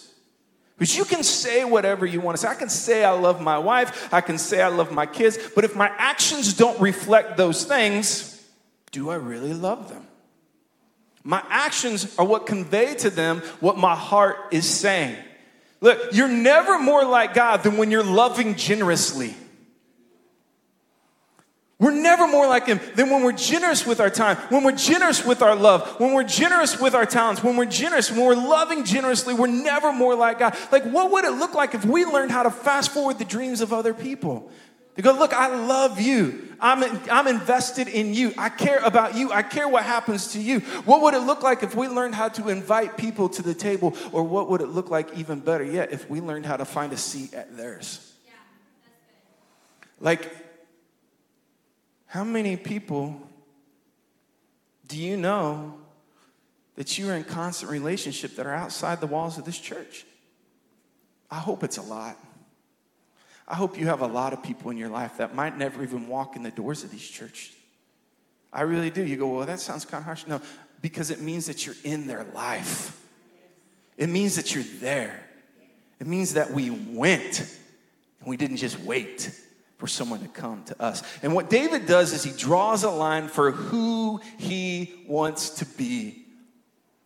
Because 0.78 0.96
you 0.96 1.04
can 1.04 1.22
say 1.22 1.64
whatever 1.64 2.04
you 2.06 2.20
want 2.20 2.36
to 2.36 2.42
say. 2.42 2.48
I 2.48 2.54
can 2.54 2.68
say 2.68 3.04
I 3.04 3.12
love 3.12 3.40
my 3.40 3.58
wife, 3.58 4.12
I 4.12 4.20
can 4.20 4.38
say 4.38 4.60
I 4.62 4.68
love 4.68 4.90
my 4.90 5.06
kids, 5.06 5.38
but 5.54 5.64
if 5.64 5.76
my 5.76 5.90
actions 5.98 6.54
don't 6.54 6.80
reflect 6.80 7.36
those 7.36 7.64
things, 7.64 8.44
do 8.90 9.10
I 9.10 9.16
really 9.16 9.54
love 9.54 9.88
them? 9.88 10.06
My 11.22 11.42
actions 11.48 12.18
are 12.18 12.26
what 12.26 12.46
convey 12.46 12.94
to 12.96 13.10
them 13.10 13.40
what 13.60 13.78
my 13.78 13.94
heart 13.94 14.36
is 14.50 14.68
saying. 14.68 15.16
Look, 15.82 16.12
you're 16.12 16.28
never 16.28 16.78
more 16.78 17.04
like 17.04 17.34
God 17.34 17.64
than 17.64 17.76
when 17.76 17.90
you're 17.90 18.04
loving 18.04 18.54
generously. 18.54 19.34
We're 21.80 21.90
never 21.90 22.28
more 22.28 22.46
like 22.46 22.66
Him 22.66 22.78
than 22.94 23.10
when 23.10 23.24
we're 23.24 23.32
generous 23.32 23.84
with 23.84 23.98
our 23.98 24.08
time, 24.08 24.36
when 24.50 24.62
we're 24.62 24.76
generous 24.76 25.26
with 25.26 25.42
our 25.42 25.56
love, 25.56 25.98
when 25.98 26.12
we're 26.12 26.22
generous 26.22 26.80
with 26.80 26.94
our 26.94 27.04
talents, 27.04 27.42
when 27.42 27.56
we're 27.56 27.64
generous, 27.64 28.12
when 28.12 28.24
we're 28.24 28.36
loving 28.36 28.84
generously. 28.84 29.34
We're 29.34 29.48
never 29.48 29.92
more 29.92 30.14
like 30.14 30.38
God. 30.38 30.56
Like, 30.70 30.84
what 30.84 31.10
would 31.10 31.24
it 31.24 31.32
look 31.32 31.54
like 31.54 31.74
if 31.74 31.84
we 31.84 32.04
learned 32.04 32.30
how 32.30 32.44
to 32.44 32.52
fast 32.52 32.92
forward 32.92 33.18
the 33.18 33.24
dreams 33.24 33.60
of 33.60 33.72
other 33.72 33.92
people? 33.92 34.48
To 34.96 35.02
go, 35.02 35.12
look, 35.12 35.32
I 35.32 35.54
love 35.54 36.00
you. 36.00 36.54
I'm, 36.60 36.84
I'm 37.10 37.26
invested 37.26 37.88
in 37.88 38.12
you. 38.12 38.34
I 38.36 38.50
care 38.50 38.78
about 38.80 39.16
you. 39.16 39.32
I 39.32 39.42
care 39.42 39.66
what 39.66 39.84
happens 39.84 40.32
to 40.32 40.40
you. 40.40 40.60
What 40.84 41.00
would 41.00 41.14
it 41.14 41.20
look 41.20 41.42
like 41.42 41.62
if 41.62 41.74
we 41.74 41.88
learned 41.88 42.14
how 42.14 42.28
to 42.28 42.50
invite 42.50 42.98
people 42.98 43.30
to 43.30 43.42
the 43.42 43.54
table? 43.54 43.96
Or 44.12 44.22
what 44.22 44.50
would 44.50 44.60
it 44.60 44.68
look 44.68 44.90
like, 44.90 45.16
even 45.16 45.40
better 45.40 45.64
yet, 45.64 45.92
if 45.92 46.10
we 46.10 46.20
learned 46.20 46.44
how 46.44 46.58
to 46.58 46.66
find 46.66 46.92
a 46.92 46.98
seat 46.98 47.32
at 47.32 47.56
theirs? 47.56 48.12
Yeah, 48.26 48.32
like, 49.98 50.30
how 52.06 52.24
many 52.24 52.58
people 52.58 53.18
do 54.88 54.98
you 54.98 55.16
know 55.16 55.74
that 56.76 56.98
you 56.98 57.08
are 57.08 57.14
in 57.14 57.24
constant 57.24 57.72
relationship 57.72 58.36
that 58.36 58.46
are 58.46 58.54
outside 58.54 59.00
the 59.00 59.06
walls 59.06 59.38
of 59.38 59.46
this 59.46 59.58
church? 59.58 60.04
I 61.30 61.36
hope 61.36 61.64
it's 61.64 61.78
a 61.78 61.82
lot. 61.82 62.18
I 63.46 63.54
hope 63.54 63.78
you 63.78 63.86
have 63.86 64.00
a 64.00 64.06
lot 64.06 64.32
of 64.32 64.42
people 64.42 64.70
in 64.70 64.76
your 64.76 64.88
life 64.88 65.18
that 65.18 65.34
might 65.34 65.58
never 65.58 65.82
even 65.82 66.08
walk 66.08 66.36
in 66.36 66.42
the 66.42 66.50
doors 66.50 66.84
of 66.84 66.90
these 66.90 67.06
churches. 67.06 67.54
I 68.52 68.62
really 68.62 68.90
do. 68.90 69.04
You 69.04 69.16
go, 69.16 69.28
well, 69.28 69.46
that 69.46 69.60
sounds 69.60 69.84
kind 69.84 70.00
of 70.00 70.04
harsh. 70.04 70.26
No, 70.26 70.40
because 70.80 71.10
it 71.10 71.20
means 71.20 71.46
that 71.46 71.66
you're 71.66 71.76
in 71.84 72.06
their 72.06 72.24
life. 72.34 73.00
It 73.96 74.08
means 74.08 74.36
that 74.36 74.54
you're 74.54 74.64
there. 74.80 75.22
It 76.00 76.06
means 76.06 76.34
that 76.34 76.50
we 76.50 76.70
went 76.70 77.40
and 78.20 78.28
we 78.28 78.36
didn't 78.36 78.58
just 78.58 78.78
wait 78.80 79.30
for 79.78 79.86
someone 79.86 80.20
to 80.20 80.28
come 80.28 80.62
to 80.64 80.80
us. 80.80 81.02
And 81.22 81.34
what 81.34 81.50
David 81.50 81.86
does 81.86 82.12
is 82.12 82.22
he 82.22 82.32
draws 82.32 82.84
a 82.84 82.90
line 82.90 83.28
for 83.28 83.50
who 83.50 84.20
he 84.38 85.04
wants 85.08 85.50
to 85.50 85.66
be 85.66 86.22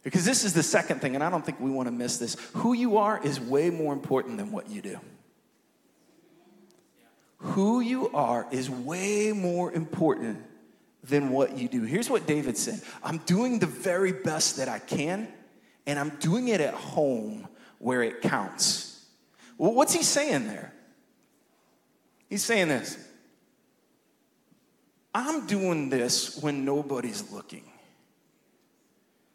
Because 0.07 0.25
this 0.25 0.45
is 0.45 0.53
the 0.53 0.63
second 0.63 1.01
thing, 1.01 1.17
and 1.17 1.25
I 1.25 1.29
don't 1.31 1.45
think 1.45 1.59
we 1.59 1.69
want 1.69 1.89
to 1.89 1.93
miss 1.93 2.19
this. 2.19 2.37
Who 2.53 2.75
you 2.75 2.99
are 2.99 3.21
is 3.25 3.41
way 3.41 3.71
more 3.71 3.93
important 3.93 4.37
than 4.37 4.53
what 4.53 4.71
you 4.71 4.81
do. 4.81 5.01
Who 7.39 7.81
you 7.81 8.09
are 8.11 8.47
is 8.51 8.71
way 8.71 9.33
more 9.33 9.73
important 9.73 10.43
than 11.05 11.31
what 11.31 11.57
you 11.57 11.69
do. 11.69 11.83
Here's 11.83 12.11
what 12.11 12.27
David 12.27 12.57
said 12.57 12.81
I'm 13.03 13.19
doing 13.19 13.59
the 13.59 13.67
very 13.67 14.13
best 14.13 14.57
that 14.57 14.69
I 14.69 14.79
can, 14.79 15.29
and 15.87 15.99
I'm 15.99 16.11
doing 16.21 16.49
it 16.49 16.61
at 16.61 16.75
home 16.75 17.47
where 17.79 18.03
it 18.03 18.23
counts. 18.23 19.05
Well, 19.59 19.73
what's 19.73 19.93
he 19.93 20.03
saying 20.03 20.49
there? 20.49 20.73
He's 22.29 22.45
saying 22.45 22.69
this 22.69 22.99
I'm 25.15 25.47
doing 25.47 25.89
this 25.89 26.43
when 26.43 26.65
nobody's 26.65 27.31
looking. 27.33 27.65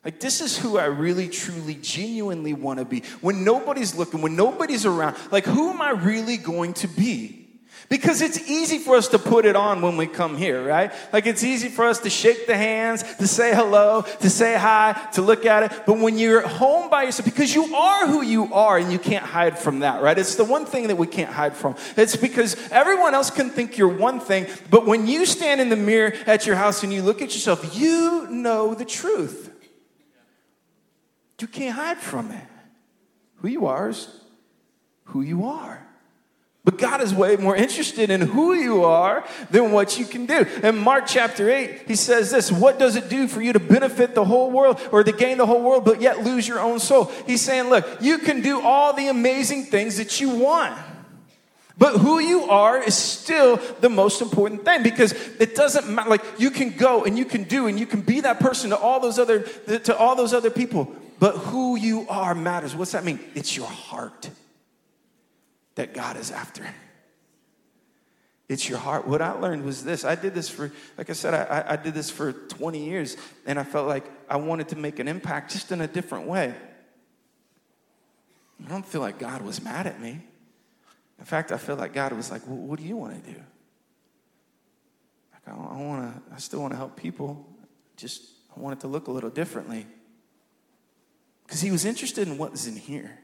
Like, 0.03 0.19
this 0.19 0.41
is 0.41 0.57
who 0.57 0.79
I 0.79 0.85
really, 0.85 1.27
truly, 1.27 1.75
genuinely 1.75 2.53
want 2.53 2.79
to 2.79 2.85
be. 2.85 3.03
When 3.21 3.43
nobody's 3.43 3.95
looking, 3.95 4.21
when 4.21 4.35
nobody's 4.35 4.85
around, 4.85 5.15
like, 5.31 5.45
who 5.45 5.69
am 5.69 5.81
I 5.81 5.91
really 5.91 6.37
going 6.37 6.73
to 6.75 6.87
be? 6.87 7.40
Because 7.89 8.21
it's 8.21 8.49
easy 8.49 8.77
for 8.77 8.95
us 8.95 9.07
to 9.09 9.19
put 9.19 9.45
it 9.45 9.55
on 9.55 9.81
when 9.81 9.97
we 9.97 10.07
come 10.07 10.37
here, 10.37 10.65
right? 10.65 10.91
Like 11.11 11.25
it's 11.25 11.43
easy 11.43 11.67
for 11.67 11.85
us 11.85 11.99
to 11.99 12.09
shake 12.09 12.47
the 12.47 12.55
hands, 12.55 13.03
to 13.17 13.27
say 13.27 13.53
hello, 13.53 14.03
to 14.21 14.29
say 14.29 14.57
hi, 14.57 15.09
to 15.13 15.21
look 15.21 15.45
at 15.45 15.63
it. 15.63 15.83
But 15.85 15.99
when 15.99 16.17
you're 16.17 16.43
at 16.43 16.51
home 16.51 16.89
by 16.89 17.03
yourself, 17.03 17.25
because 17.25 17.53
you 17.53 17.75
are 17.75 18.07
who 18.07 18.21
you 18.21 18.53
are 18.53 18.77
and 18.77 18.91
you 18.91 18.99
can't 18.99 19.25
hide 19.25 19.59
from 19.59 19.79
that, 19.79 20.01
right? 20.01 20.17
It's 20.17 20.35
the 20.35 20.45
one 20.45 20.65
thing 20.65 20.87
that 20.87 20.97
we 20.97 21.07
can't 21.07 21.31
hide 21.31 21.55
from. 21.55 21.75
It's 21.97 22.15
because 22.15 22.55
everyone 22.71 23.13
else 23.13 23.29
can 23.29 23.49
think 23.49 23.77
you're 23.77 23.87
one 23.87 24.19
thing, 24.19 24.47
but 24.69 24.85
when 24.85 25.07
you 25.07 25.25
stand 25.25 25.59
in 25.59 25.69
the 25.69 25.75
mirror 25.75 26.13
at 26.25 26.45
your 26.45 26.55
house 26.55 26.83
and 26.83 26.93
you 26.93 27.01
look 27.01 27.21
at 27.21 27.33
yourself, 27.33 27.77
you 27.77 28.27
know 28.29 28.73
the 28.73 28.85
truth. 28.85 29.49
You 31.41 31.47
can't 31.47 31.75
hide 31.75 31.97
from 31.97 32.31
it. 32.31 32.43
Who 33.37 33.47
you 33.47 33.65
are 33.65 33.89
is 33.89 34.07
who 35.05 35.21
you 35.21 35.45
are. 35.45 35.85
But 36.63 36.77
God 36.77 37.01
is 37.01 37.11
way 37.11 37.37
more 37.37 37.55
interested 37.55 38.11
in 38.11 38.21
who 38.21 38.53
you 38.53 38.83
are 38.83 39.25
than 39.49 39.71
what 39.71 39.97
you 39.97 40.05
can 40.05 40.27
do. 40.27 40.45
In 40.61 40.77
Mark 40.77 41.05
chapter 41.07 41.49
8, 41.49 41.85
he 41.87 41.95
says 41.95 42.29
this 42.29 42.51
What 42.51 42.77
does 42.77 42.95
it 42.95 43.09
do 43.09 43.27
for 43.27 43.41
you 43.41 43.51
to 43.53 43.59
benefit 43.59 44.13
the 44.13 44.25
whole 44.25 44.51
world 44.51 44.79
or 44.91 45.03
to 45.03 45.11
gain 45.11 45.39
the 45.39 45.47
whole 45.47 45.63
world, 45.63 45.85
but 45.85 46.01
yet 46.01 46.23
lose 46.23 46.47
your 46.47 46.59
own 46.59 46.79
soul? 46.79 47.05
He's 47.25 47.41
saying, 47.41 47.69
Look, 47.69 47.87
you 47.99 48.19
can 48.19 48.41
do 48.41 48.61
all 48.61 48.93
the 48.93 49.07
amazing 49.07 49.65
things 49.65 49.97
that 49.97 50.21
you 50.21 50.29
want. 50.29 50.77
But 51.79 51.97
who 51.97 52.19
you 52.19 52.43
are 52.43 52.77
is 52.77 52.93
still 52.95 53.55
the 53.79 53.89
most 53.89 54.21
important 54.21 54.63
thing 54.63 54.83
because 54.83 55.13
it 55.39 55.55
doesn't 55.55 55.89
matter. 55.89 56.11
Like 56.11 56.23
you 56.37 56.51
can 56.51 56.77
go 56.77 57.05
and 57.05 57.17
you 57.17 57.25
can 57.25 57.45
do 57.45 57.65
and 57.65 57.79
you 57.79 57.87
can 57.87 58.01
be 58.01 58.21
that 58.21 58.39
person 58.39 58.69
to 58.69 58.77
all 58.77 58.99
those 58.99 59.17
other 59.17 59.39
to 59.39 59.97
all 59.97 60.15
those 60.15 60.31
other 60.31 60.51
people. 60.51 60.93
But 61.17 61.37
who 61.37 61.75
you 61.77 62.05
are 62.07 62.35
matters. 62.35 62.75
What's 62.75 62.91
that 62.91 63.03
mean? 63.03 63.19
It's 63.33 63.57
your 63.57 63.67
heart 63.67 64.29
that 65.81 65.95
God 65.95 66.15
is 66.15 66.29
after. 66.29 66.63
It's 68.47 68.69
your 68.69 68.77
heart. 68.77 69.07
What 69.07 69.19
I 69.19 69.31
learned 69.31 69.63
was 69.65 69.83
this. 69.83 70.05
I 70.05 70.13
did 70.13 70.35
this 70.35 70.47
for, 70.47 70.71
like 70.95 71.09
I 71.09 71.13
said, 71.13 71.33
I, 71.33 71.73
I 71.73 71.75
did 71.75 71.95
this 71.95 72.11
for 72.11 72.33
20 72.33 72.85
years, 72.85 73.17
and 73.47 73.57
I 73.57 73.63
felt 73.63 73.87
like 73.87 74.05
I 74.29 74.35
wanted 74.35 74.69
to 74.69 74.75
make 74.75 74.99
an 74.99 75.07
impact 75.07 75.53
just 75.53 75.71
in 75.71 75.81
a 75.81 75.87
different 75.87 76.27
way. 76.27 76.53
I 78.63 78.69
don't 78.69 78.85
feel 78.85 79.01
like 79.01 79.17
God 79.17 79.41
was 79.41 79.63
mad 79.63 79.87
at 79.87 79.99
me. 79.99 80.21
In 81.17 81.25
fact, 81.25 81.51
I 81.51 81.57
feel 81.57 81.77
like 81.77 81.93
God 81.93 82.13
was 82.13 82.29
like, 82.29 82.45
well, 82.45 82.57
"What 82.57 82.77
do 82.77 82.85
you 82.85 82.95
want 82.95 83.23
to 83.23 83.31
do?" 83.31 83.39
Like, 85.33 85.47
I, 85.47 85.51
I 85.51 85.77
want 85.81 86.13
to. 86.13 86.33
I 86.35 86.37
still 86.37 86.61
want 86.61 86.73
to 86.73 86.77
help 86.77 86.95
people. 86.95 87.43
Just 87.97 88.21
I 88.55 88.59
want 88.59 88.77
it 88.77 88.81
to 88.81 88.87
look 88.87 89.07
a 89.07 89.11
little 89.11 89.31
differently. 89.31 89.87
Because 91.47 91.61
He 91.61 91.71
was 91.71 91.85
interested 91.85 92.27
in 92.27 92.37
what 92.37 92.51
was 92.51 92.67
in 92.67 92.75
here. 92.75 93.17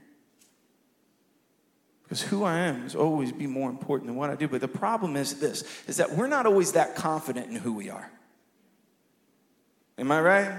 Because 2.07 2.21
who 2.21 2.45
I 2.45 2.59
am 2.59 2.85
is 2.85 2.95
always 2.95 3.33
be 3.33 3.47
more 3.47 3.69
important 3.69 4.07
than 4.07 4.15
what 4.15 4.29
I 4.29 4.35
do. 4.35 4.47
But 4.47 4.61
the 4.61 4.67
problem 4.69 5.17
is 5.17 5.41
this 5.41 5.65
is 5.87 5.97
that 5.97 6.15
we're 6.15 6.27
not 6.27 6.45
always 6.45 6.71
that 6.71 6.95
confident 6.95 7.49
in 7.49 7.55
who 7.55 7.73
we 7.73 7.89
are. 7.89 8.09
Am 9.97 10.09
I 10.11 10.21
right? 10.21 10.51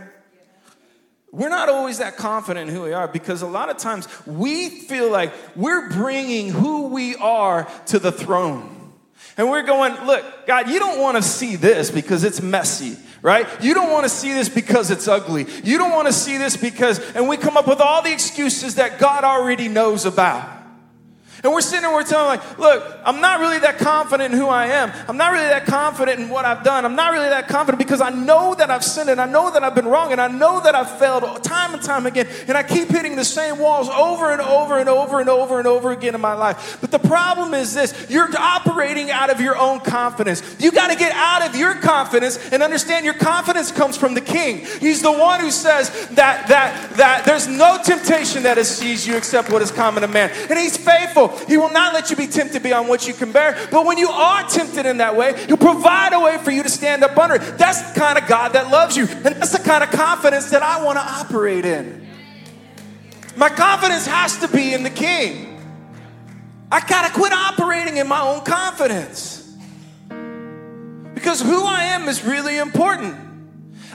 We're 1.33 1.49
not 1.49 1.71
always 1.71 1.99
that 1.99 2.17
confident 2.17 2.69
in 2.69 2.75
who 2.75 2.83
we 2.83 2.93
are 2.93 3.09
because 3.09 3.43
a 3.43 3.47
lot 3.47 3.71
of 3.71 3.79
times 3.79 4.09
we 4.27 4.69
feel 4.69 5.11
like 5.11 5.33
we're 5.57 5.89
bringing 5.91 6.51
who 6.51 6.89
we 6.89 7.17
are 7.17 7.67
to 7.87 7.99
the 7.99 8.13
throne. 8.13 8.93
And 9.37 9.49
we're 9.49 9.63
going, 9.63 9.95
look, 10.05 10.25
God, 10.47 10.69
you 10.69 10.79
don't 10.79 11.01
want 11.01 11.17
to 11.17 11.23
see 11.23 11.57
this 11.57 11.91
because 11.91 12.25
it's 12.25 12.43
messy, 12.43 12.97
right? 13.23 13.47
You 13.63 13.73
don't 13.73 13.91
want 13.91 14.05
to 14.05 14.09
see 14.09 14.33
this 14.33 14.49
because 14.49 14.91
it's 14.91 15.07
ugly. 15.07 15.47
You 15.63 15.79
don't 15.79 15.93
want 15.93 16.09
to 16.09 16.13
see 16.13 16.39
this 16.39 16.57
because, 16.57 16.99
and 17.15 17.29
we 17.29 17.37
come 17.37 17.57
up 17.57 17.69
with 17.69 17.81
all 17.81 18.03
the 18.03 18.13
excuses 18.13 18.75
that 18.77 18.99
God 18.99 19.23
already 19.23 19.69
knows 19.69 20.07
about. 20.07 20.58
And 21.45 21.53
we're 21.53 21.61
sitting 21.61 21.83
there, 21.83 21.93
we're 21.93 22.03
telling 22.03 22.27
like, 22.27 22.59
look, 22.59 22.99
I'm 23.05 23.21
not 23.21 23.39
really 23.39 23.59
that 23.61 23.79
confident 23.79 24.35
in 24.35 24.41
who 24.41 24.49
I 24.49 24.67
am. 24.67 24.93
I'm 25.07 25.17
not 25.17 25.33
really 25.33 25.47
that 25.47 25.67
confident 25.67 26.19
in 26.19 26.29
what 26.29 26.45
I've 26.45 26.65
done. 26.65 26.85
I'm 26.85 26.97
not 26.97 27.13
really 27.13 27.29
that 27.29 27.49
confident 27.49 27.79
because 27.79 28.01
I 28.01 28.11
know 28.11 28.55
that 28.57 28.71
I've 28.71 28.85
sinned 28.85 29.09
and 29.09 29.21
I 29.21 29.27
know 29.27 29.51
that 29.53 29.63
I've 29.63 29.75
been 29.75 29.87
wrong 29.87 30.11
and 30.11 30.21
I 30.21 30.29
know 30.29 30.61
that 30.61 30.75
I've 30.75 30.99
failed 30.99 31.23
time 31.45 31.75
and 31.75 31.83
time 31.83 32.07
again. 32.07 32.27
And 32.49 32.57
I 32.57 32.63
keep 32.63 32.89
hitting 32.89 33.15
the 33.15 33.25
same 33.25 33.59
walls 33.59 33.89
over 33.89 34.33
and 34.33 34.41
over 34.41 34.79
and 34.79 34.89
over 34.89 35.21
and 35.21 35.29
over 35.29 35.59
and 35.59 35.69
over 35.69 35.93
again 35.93 36.15
in 36.15 36.21
my 36.21 36.35
life. 36.35 36.79
But 36.81 36.91
the 36.91 36.99
problem 36.99 37.55
is 37.55 37.75
this 37.75 38.09
you're 38.11 38.29
operating 38.37 39.11
out 39.11 39.31
of 39.31 39.41
your 39.41 39.57
own 39.57 39.81
confidence. 39.81 40.43
You 40.59 40.73
got 40.73 40.89
to 40.89 40.97
get 40.97 41.13
out 41.13 41.49
of 41.49 41.55
your 41.55 41.75
confidence 41.75 42.39
and 42.53 42.63
understand 42.63 43.05
your 43.05 43.15
confidence 43.15 43.71
comes 43.71 43.97
from 43.97 44.15
the 44.15 44.21
King. 44.21 44.67
He's 44.81 45.03
the 45.03 45.13
one 45.13 45.41
who 45.41 45.51
says 45.51 46.09
that, 46.11 46.49
that, 46.49 46.97
that 46.97 47.25
there's 47.25 47.47
no 47.47 47.81
temptation 47.83 48.43
that 48.43 48.57
has 48.57 48.69
seized 48.69 49.07
you 49.07 49.17
except 49.17 49.51
what 49.51 49.63
is 49.63 49.71
common 49.71 50.03
to 50.03 50.09
man. 50.09 50.31
And 50.51 50.59
He's 50.59 50.77
faithful. 50.77 51.28
He 51.47 51.57
will 51.57 51.71
not 51.71 51.95
let 51.95 52.11
you 52.11 52.17
be 52.17 52.27
tempted 52.27 52.63
beyond 52.63 52.89
what 52.89 53.07
you 53.07 53.15
can 53.15 53.33
bear. 53.33 53.57
But 53.71 53.87
when 53.87 53.99
you 53.99 54.09
are 54.09 54.49
tempted 54.49 54.87
in 54.87 54.99
that 54.99 55.17
way, 55.17 55.35
He'll 55.47 55.57
provide 55.57 56.13
a 56.13 56.21
way 56.21 56.39
for 56.39 56.51
you 56.51 56.63
to 56.63 56.69
stand 56.69 57.05
up 57.05 57.17
under 57.17 57.37
it. 57.37 57.59
That's 57.59 57.93
the 57.93 58.01
kind 58.01 58.19
of 58.19 58.27
God 58.27 58.53
that 58.53 58.71
loves 58.71 58.97
you. 58.97 59.07
And 59.07 59.37
that's 59.37 59.53
the 59.53 59.63
kind 59.63 59.83
of 59.83 59.91
confidence 59.91 60.51
that 60.51 60.63
I 60.63 60.83
want 60.85 60.99
to 60.99 61.05
operate 61.05 61.65
in. 61.65 62.07
My 63.37 63.49
confidence 63.49 64.07
has 64.07 64.39
to 64.39 64.49
be 64.49 64.75
in 64.75 64.83
the 64.83 64.91
King. 64.91 65.47
I 66.71 66.81
got 66.81 67.07
to 67.07 67.13
quit 67.13 67.33
operating 67.33 67.97
in 67.97 68.09
my 68.09 68.21
own 68.21 68.45
confidence. 68.45 69.57
Because 71.15 71.41
who 71.41 71.65
I 71.65 71.85
am 71.95 72.09
is 72.09 72.25
really 72.25 72.59
important. 72.59 73.17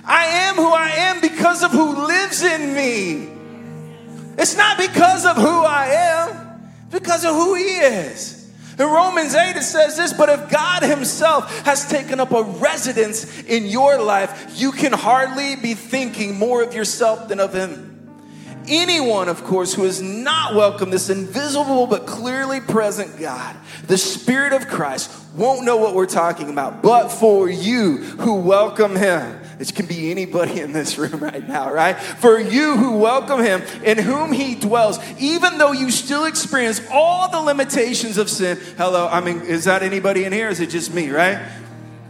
I 0.05 0.25
am 0.25 0.55
who 0.55 0.67
I 0.67 0.89
am 0.89 1.21
because 1.21 1.63
of 1.63 1.71
who 1.71 2.07
lives 2.07 2.41
in 2.41 2.73
me. 2.73 3.29
It's 4.37 4.57
not 4.57 4.77
because 4.77 5.25
of 5.25 5.37
who 5.37 5.63
I 5.63 5.87
am 5.87 6.42
because 6.93 7.25
of 7.25 7.31
who 7.35 7.55
he 7.55 7.63
is. 7.63 8.39
In 8.79 8.85
Romans 8.87 9.35
8, 9.35 9.55
it 9.55 9.63
says 9.63 9.97
this, 9.97 10.13
but 10.13 10.29
if 10.29 10.49
God 10.49 10.81
Himself 10.81 11.63
has 11.65 11.87
taken 11.87 12.19
up 12.19 12.31
a 12.31 12.41
residence 12.41 13.43
in 13.43 13.65
your 13.65 14.01
life, 14.01 14.53
you 14.55 14.71
can 14.71 14.91
hardly 14.91 15.55
be 15.55 15.75
thinking 15.75 16.39
more 16.39 16.63
of 16.63 16.73
yourself 16.73 17.27
than 17.27 17.39
of 17.39 17.53
Him. 17.53 17.91
Anyone, 18.67 19.27
of 19.27 19.43
course, 19.43 19.75
who 19.75 19.83
has 19.83 20.01
not 20.01 20.55
welcomed 20.55 20.91
this 20.91 21.11
invisible 21.11 21.85
but 21.85 22.07
clearly 22.07 22.61
present 22.61 23.19
God, 23.19 23.55
the 23.85 23.97
Spirit 23.97 24.53
of 24.53 24.67
Christ, 24.67 25.11
won't 25.35 25.65
know 25.65 25.77
what 25.77 25.93
we're 25.93 26.05
talking 26.07 26.49
about. 26.49 26.81
But 26.81 27.09
for 27.09 27.47
you 27.47 27.97
who 27.97 28.41
welcome 28.41 28.95
Him, 28.95 29.39
it 29.69 29.75
can 29.75 29.85
be 29.85 30.11
anybody 30.11 30.59
in 30.59 30.73
this 30.73 30.97
room 30.97 31.19
right 31.19 31.47
now, 31.47 31.71
right? 31.71 31.97
For 31.97 32.39
you 32.39 32.75
who 32.77 32.97
welcome 32.97 33.41
him, 33.41 33.61
in 33.83 33.97
whom 33.97 34.31
he 34.31 34.55
dwells, 34.55 34.99
even 35.19 35.57
though 35.57 35.71
you 35.71 35.91
still 35.91 36.25
experience 36.25 36.81
all 36.91 37.29
the 37.29 37.39
limitations 37.39 38.17
of 38.17 38.29
sin. 38.29 38.57
Hello, 38.77 39.07
I 39.07 39.21
mean, 39.21 39.41
is 39.41 39.65
that 39.65 39.83
anybody 39.83 40.25
in 40.25 40.33
here? 40.33 40.49
Is 40.49 40.59
it 40.59 40.69
just 40.69 40.93
me, 40.93 41.09
right? 41.09 41.39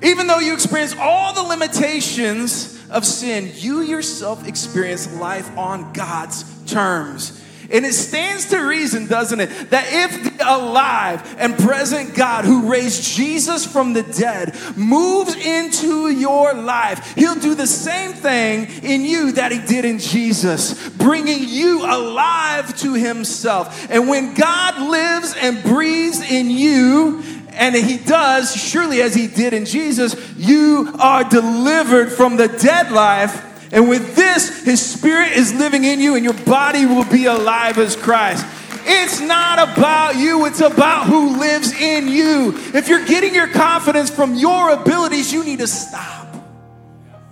Even 0.01 0.27
though 0.27 0.39
you 0.39 0.53
experience 0.53 0.95
all 1.00 1.33
the 1.33 1.43
limitations 1.43 2.83
of 2.89 3.05
sin, 3.05 3.51
you 3.55 3.81
yourself 3.81 4.48
experience 4.48 5.13
life 5.15 5.55
on 5.57 5.93
God's 5.93 6.43
terms. 6.65 7.41
And 7.72 7.86
it 7.86 7.93
stands 7.93 8.50
to 8.50 8.60
reason, 8.60 9.08
doesn't 9.08 9.39
it, 9.39 9.70
that 9.72 9.86
if 9.89 10.38
the 10.38 10.43
alive 10.43 11.36
and 11.39 11.58
present 11.58 12.15
God 12.15 12.46
who 12.46 12.70
raised 12.70 13.03
Jesus 13.03 13.65
from 13.65 13.93
the 13.93 14.03
dead 14.03 14.55
moves 14.75 15.36
into 15.36 16.10
your 16.10 16.53
life, 16.53 17.13
he'll 17.15 17.36
do 17.36 17.55
the 17.55 17.67
same 17.67 18.13
thing 18.13 18.67
in 18.84 19.01
you 19.01 19.32
that 19.34 19.51
he 19.51 19.60
did 19.60 19.86
in 19.86 20.00
Jesus, 20.00 20.89
bringing 20.89 21.48
you 21.48 21.86
alive 21.86 22.75
to 22.79 22.93
himself. 22.93 23.89
And 23.89 24.08
when 24.08 24.34
God 24.34 24.89
lives 24.89 25.36
and 25.39 25.63
breathes 25.63 26.22
in 26.22 26.50
you, 26.50 27.24
and 27.55 27.75
he 27.75 27.98
does, 27.98 28.55
surely 28.55 29.01
as 29.01 29.13
he 29.13 29.27
did 29.27 29.53
in 29.53 29.65
Jesus, 29.65 30.15
you 30.38 30.96
are 31.00 31.24
delivered 31.24 32.12
from 32.12 32.36
the 32.36 32.48
dead 32.48 32.91
life 32.91 33.52
and 33.74 33.89
with 33.89 34.15
this, 34.15 34.63
his 34.63 34.80
spirit 34.86 35.32
is 35.32 35.51
living 35.51 35.84
in 35.84 36.00
you, 36.00 36.13
and 36.13 36.24
your 36.24 36.36
body 36.46 36.86
will 36.86 37.06
be 37.06 37.25
alive 37.25 37.80
as 37.80 37.96
Christ. 37.96 38.46
It's 38.86 39.20
not 39.20 39.58
about 39.58 40.15
you, 40.15 40.46
it's 40.46 40.62
about 40.62 41.08
who 41.08 41.39
lives 41.39 41.74
in 41.74 42.08
you. 42.08 42.53
If 42.75 42.88
you're 42.88 43.03
getting 43.06 43.34
your 43.34 43.48
confidence 43.48 44.12
from 44.12 44.36
your 44.36 44.70
abilities, 44.70 45.34
you 45.34 45.44
need 45.44 45.58
to 45.58 45.65
stop. 45.65 46.27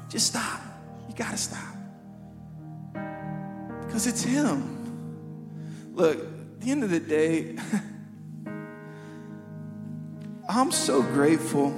Just 0.10 0.25
stop. 0.27 0.62
You 1.07 1.13
gotta 1.13 1.38
stop. 1.38 1.75
Because 3.86 4.07
it's 4.07 4.24
Him. 4.24 5.93
Look, 5.93 6.17
at 6.17 6.62
the 6.62 6.71
end 6.71 6.83
of 6.83 6.89
the 6.89 7.00
day, 7.00 7.55
I'm 10.50 10.71
so 10.71 11.03
grateful 11.03 11.71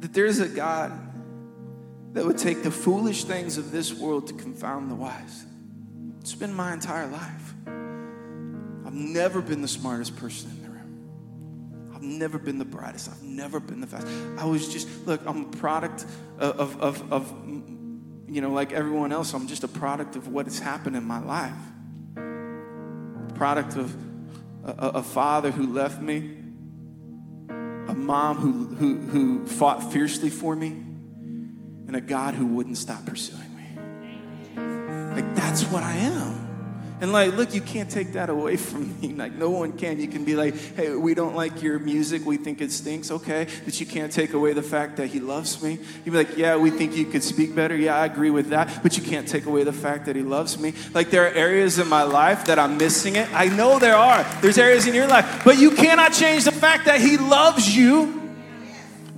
that 0.00 0.12
there's 0.12 0.40
a 0.40 0.48
God 0.48 1.09
that 2.12 2.24
would 2.24 2.38
take 2.38 2.62
the 2.62 2.70
foolish 2.70 3.24
things 3.24 3.56
of 3.58 3.70
this 3.70 3.92
world 3.92 4.26
to 4.28 4.34
confound 4.34 4.90
the 4.90 4.94
wise. 4.94 5.44
It's 6.20 6.34
been 6.34 6.52
my 6.52 6.72
entire 6.72 7.06
life. 7.06 7.54
I've 7.66 8.94
never 8.94 9.40
been 9.40 9.62
the 9.62 9.68
smartest 9.68 10.16
person 10.16 10.50
in 10.50 10.62
the 10.62 10.68
room. 10.70 11.90
I've 11.94 12.02
never 12.02 12.38
been 12.38 12.58
the 12.58 12.64
brightest. 12.64 13.08
I've 13.08 13.22
never 13.22 13.60
been 13.60 13.80
the 13.80 13.86
fastest. 13.86 14.12
I 14.38 14.44
was 14.44 14.72
just, 14.72 14.88
look, 15.06 15.20
I'm 15.24 15.44
a 15.44 15.56
product 15.56 16.04
of, 16.38 16.80
of, 16.80 17.12
of, 17.12 17.30
you 18.28 18.40
know, 18.40 18.50
like 18.50 18.72
everyone 18.72 19.12
else, 19.12 19.32
I'm 19.32 19.46
just 19.46 19.62
a 19.64 19.68
product 19.68 20.16
of 20.16 20.28
what 20.28 20.46
has 20.46 20.58
happened 20.58 20.96
in 20.96 21.04
my 21.04 21.20
life. 21.20 21.52
Product 23.36 23.76
of 23.76 23.94
a, 24.64 24.88
a 24.98 25.02
father 25.02 25.50
who 25.52 25.72
left 25.72 26.02
me, 26.02 26.36
a 27.48 27.94
mom 27.94 28.36
who, 28.36 28.66
who, 28.74 28.98
who 28.98 29.46
fought 29.46 29.92
fiercely 29.92 30.30
for 30.30 30.56
me, 30.56 30.84
and 31.90 31.96
a 31.96 32.00
God 32.00 32.34
who 32.34 32.46
wouldn't 32.46 32.78
stop 32.78 33.04
pursuing 33.04 33.42
me. 33.56 35.12
Like, 35.12 35.34
that's 35.34 35.64
what 35.64 35.82
I 35.82 35.96
am. 35.96 36.96
And 37.00 37.12
like, 37.12 37.34
look, 37.34 37.52
you 37.52 37.60
can't 37.60 37.90
take 37.90 38.12
that 38.12 38.30
away 38.30 38.56
from 38.68 39.00
me. 39.00 39.12
Like, 39.12 39.32
no 39.32 39.50
one 39.50 39.72
can. 39.72 39.98
You 39.98 40.06
can 40.06 40.24
be 40.24 40.36
like, 40.36 40.54
hey, 40.76 40.94
we 40.94 41.14
don't 41.14 41.34
like 41.34 41.64
your 41.64 41.80
music. 41.80 42.24
We 42.24 42.36
think 42.36 42.60
it 42.60 42.70
stinks. 42.70 43.10
Okay. 43.10 43.48
But 43.64 43.80
you 43.80 43.86
can't 43.86 44.12
take 44.12 44.34
away 44.34 44.52
the 44.52 44.62
fact 44.62 44.98
that 44.98 45.08
he 45.08 45.18
loves 45.18 45.60
me. 45.60 45.80
You'd 46.04 46.12
be 46.12 46.18
like, 46.18 46.36
yeah, 46.36 46.56
we 46.56 46.70
think 46.70 46.94
you 46.94 47.06
could 47.06 47.24
speak 47.24 47.56
better. 47.56 47.74
Yeah, 47.74 47.96
I 47.96 48.06
agree 48.06 48.30
with 48.30 48.50
that. 48.50 48.84
But 48.84 48.96
you 48.96 49.02
can't 49.02 49.26
take 49.26 49.46
away 49.46 49.64
the 49.64 49.72
fact 49.72 50.06
that 50.06 50.14
he 50.14 50.22
loves 50.22 50.60
me. 50.60 50.74
Like, 50.94 51.10
there 51.10 51.24
are 51.24 51.32
areas 51.32 51.80
in 51.80 51.88
my 51.88 52.04
life 52.04 52.44
that 52.44 52.60
I'm 52.60 52.76
missing 52.76 53.16
it. 53.16 53.28
I 53.34 53.46
know 53.46 53.80
there 53.80 53.96
are. 53.96 54.24
There's 54.42 54.58
areas 54.58 54.86
in 54.86 54.94
your 54.94 55.08
life. 55.08 55.42
But 55.44 55.58
you 55.58 55.72
cannot 55.72 56.12
change 56.12 56.44
the 56.44 56.52
fact 56.52 56.84
that 56.84 57.00
he 57.00 57.16
loves 57.16 57.76
you 57.76 58.19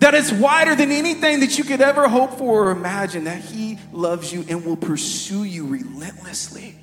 that 0.03 0.15
it's 0.15 0.33
wider 0.33 0.75
than 0.75 0.91
anything 0.91 1.39
that 1.41 1.59
you 1.59 1.63
could 1.63 1.81
ever 1.81 2.09
hope 2.09 2.33
for 2.33 2.67
or 2.67 2.71
imagine, 2.73 3.25
that 3.25 3.41
He 3.41 3.79
loves 3.93 4.33
you 4.33 4.45
and 4.49 4.65
will 4.65 4.77
pursue 4.77 5.45
you 5.45 5.65
relentlessly. 5.65 6.75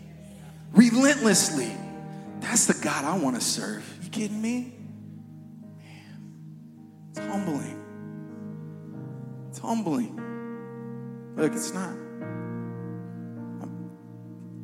Relentlessly. 0.72 1.70
That's 2.40 2.66
the 2.68 2.82
God 2.82 3.04
I 3.04 3.18
want 3.18 3.36
to 3.36 3.42
serve. 3.42 3.86
You 4.02 4.10
kidding 4.10 4.42
me? 4.42 4.74
Man, 5.78 7.10
it's 7.10 7.20
humbling. 7.20 7.84
It's 9.50 9.60
humbling. 9.60 11.34
Look, 11.36 11.52
it's 11.52 11.74
not. 11.74 11.90
I'm 13.62 13.92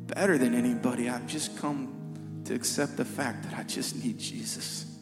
better 0.06 0.38
than 0.38 0.54
anybody. 0.54 1.10
I've 1.10 1.26
just 1.26 1.58
come 1.58 2.42
to 2.46 2.54
accept 2.54 2.96
the 2.96 3.04
fact 3.04 3.42
that 3.42 3.58
I 3.58 3.64
just 3.64 4.02
need 4.02 4.18
Jesus 4.18 4.98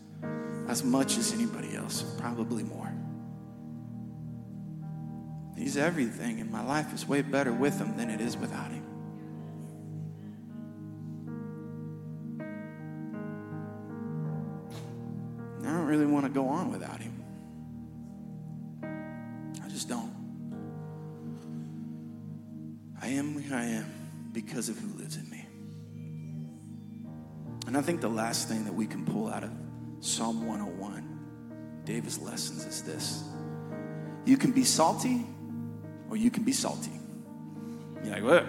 as 0.67 0.83
much 0.83 1.19
as 1.19 1.33
anybody 1.33 1.77
else, 1.77 2.03
probably 2.19 2.65
more. 2.65 2.94
He's 5.57 5.77
everything, 5.77 6.41
and 6.41 6.51
my 6.51 6.65
life 6.65 6.93
is 6.93 7.09
way 7.09 7.23
better 7.23 7.53
with 7.53 7.79
him 7.79 7.97
than 7.97 8.11
it 8.11 8.21
is 8.21 8.37
without 8.37 8.71
him. 8.71 8.85
I 15.63 15.67
don't 15.67 15.87
really 15.87 16.07
want 16.07 16.27
to 16.27 16.31
go 16.31 16.49
on 16.49 16.73
without 16.73 17.01
him. 17.01 17.23
I 19.65 19.69
just 19.69 19.89
don't. 19.89 20.13
I 23.01 23.09
am 23.09 23.41
who 23.41 23.55
I 23.55 23.65
am 23.65 24.31
because 24.33 24.69
of 24.69 24.79
who 24.79 24.99
lives 24.99 25.17
in 25.17 25.31
me. 25.31 25.47
And 27.67 27.77
I 27.77 27.83
think 27.83 28.01
the 28.01 28.09
last 28.09 28.49
thing 28.49 28.65
that 28.65 28.75
we 28.75 28.87
can 28.87 29.05
pull 29.07 29.29
out 29.29 29.45
of 29.45 29.51
Psalm 30.01 30.47
101, 30.47 31.83
David's 31.85 32.19
lessons, 32.19 32.67
is 32.67 32.83
this 32.83 33.25
you 34.27 34.37
can 34.37 34.53
be 34.53 34.65
salty 34.65 35.27
or 36.15 36.17
you 36.17 36.31
can 36.31 36.45
be 36.45 36.53
salty. 36.53 36.93
You're 38.05 38.13
like, 38.13 38.23
what? 38.23 38.47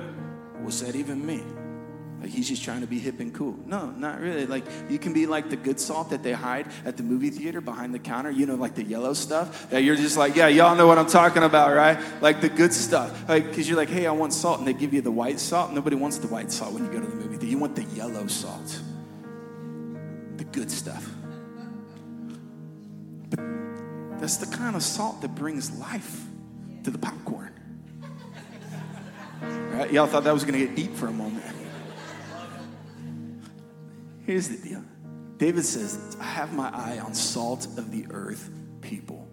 What's 0.62 0.82
that 0.82 0.96
even 0.96 1.26
mean? 1.26 2.20
Like 2.22 2.30
he's 2.30 2.48
just 2.48 2.64
trying 2.64 2.82
to 2.82 2.88
be 2.88 3.00
hip 3.00 3.20
and 3.20 3.34
cool. 3.34 3.58
No, 3.66 3.88
not 3.88 4.22
really. 4.22 4.46
Like 4.46 4.64
you 4.88 5.00
can 5.00 5.14
be 5.14 5.26
like 5.26 5.50
the 5.50 5.56
good 5.56 5.80
salt 5.80 6.12
that 6.12 6.22
they 6.22 6.32
hide 6.32 6.68
at 6.86 6.96
the 6.96 7.02
movie 7.02 7.32
theater 7.32 7.62
behind 7.62 7.92
the 7.92 7.98
counter, 7.98 8.30
you 8.30 8.46
know, 8.46 8.54
like 8.54 8.76
the 8.76 8.84
yellow 8.84 9.14
stuff 9.14 9.72
that 9.72 9.82
you're 9.82 9.96
just 9.96 10.16
like, 10.16 10.36
yeah, 10.36 10.48
y'all 10.48 10.76
know 10.76 10.86
what 10.86 11.00
I'm 11.00 11.08
talking 11.08 11.42
about, 11.42 11.74
right? 11.74 11.98
Like 12.22 12.40
the 12.40 12.50
good 12.50 12.72
stuff. 12.72 13.28
Like, 13.28 13.52
cause 13.56 13.68
you're 13.68 13.78
like, 13.78 13.90
hey, 13.90 14.06
I 14.06 14.12
want 14.12 14.32
salt. 14.32 14.60
And 14.60 14.68
they 14.68 14.74
give 14.74 14.94
you 14.94 15.02
the 15.02 15.12
white 15.12 15.40
salt. 15.40 15.72
Nobody 15.72 15.96
wants 15.96 16.20
the 16.20 16.28
white 16.28 16.52
salt 16.52 16.72
when 16.72 16.86
you 16.86 16.92
go 16.92 17.00
to 17.00 17.08
the 17.08 17.16
movie 17.16 17.30
theater. 17.30 17.48
You 17.48 17.58
want 17.58 17.76
the 17.76 17.84
yellow 17.96 18.28
salt, 18.28 18.80
the 20.38 20.46
good 20.46 20.70
stuff. 20.70 21.10
But 23.32 23.40
that's 24.20 24.38
the 24.38 24.56
kind 24.56 24.76
of 24.76 24.84
salt 24.84 25.22
that 25.22 25.34
brings 25.34 25.72
life 25.80 26.26
to 26.84 26.92
the 26.92 27.00
popcorn. 27.00 27.55
Right? 29.42 29.92
Y'all 29.92 30.08
thought 30.08 30.24
that 30.24 30.34
was 30.34 30.44
going 30.44 30.60
to 30.60 30.66
get 30.66 30.76
deep 30.76 30.96
for 30.96 31.08
a 31.08 31.12
moment. 31.12 31.44
Here's 34.26 34.50
the 34.50 34.58
deal 34.58 34.84
David 35.38 35.66
says, 35.66 36.18
I 36.20 36.24
have 36.24 36.54
my 36.54 36.70
eye 36.70 37.00
on 37.00 37.14
salt 37.14 37.66
of 37.78 37.92
the 37.92 38.08
earth 38.10 38.50
people. 38.82 39.25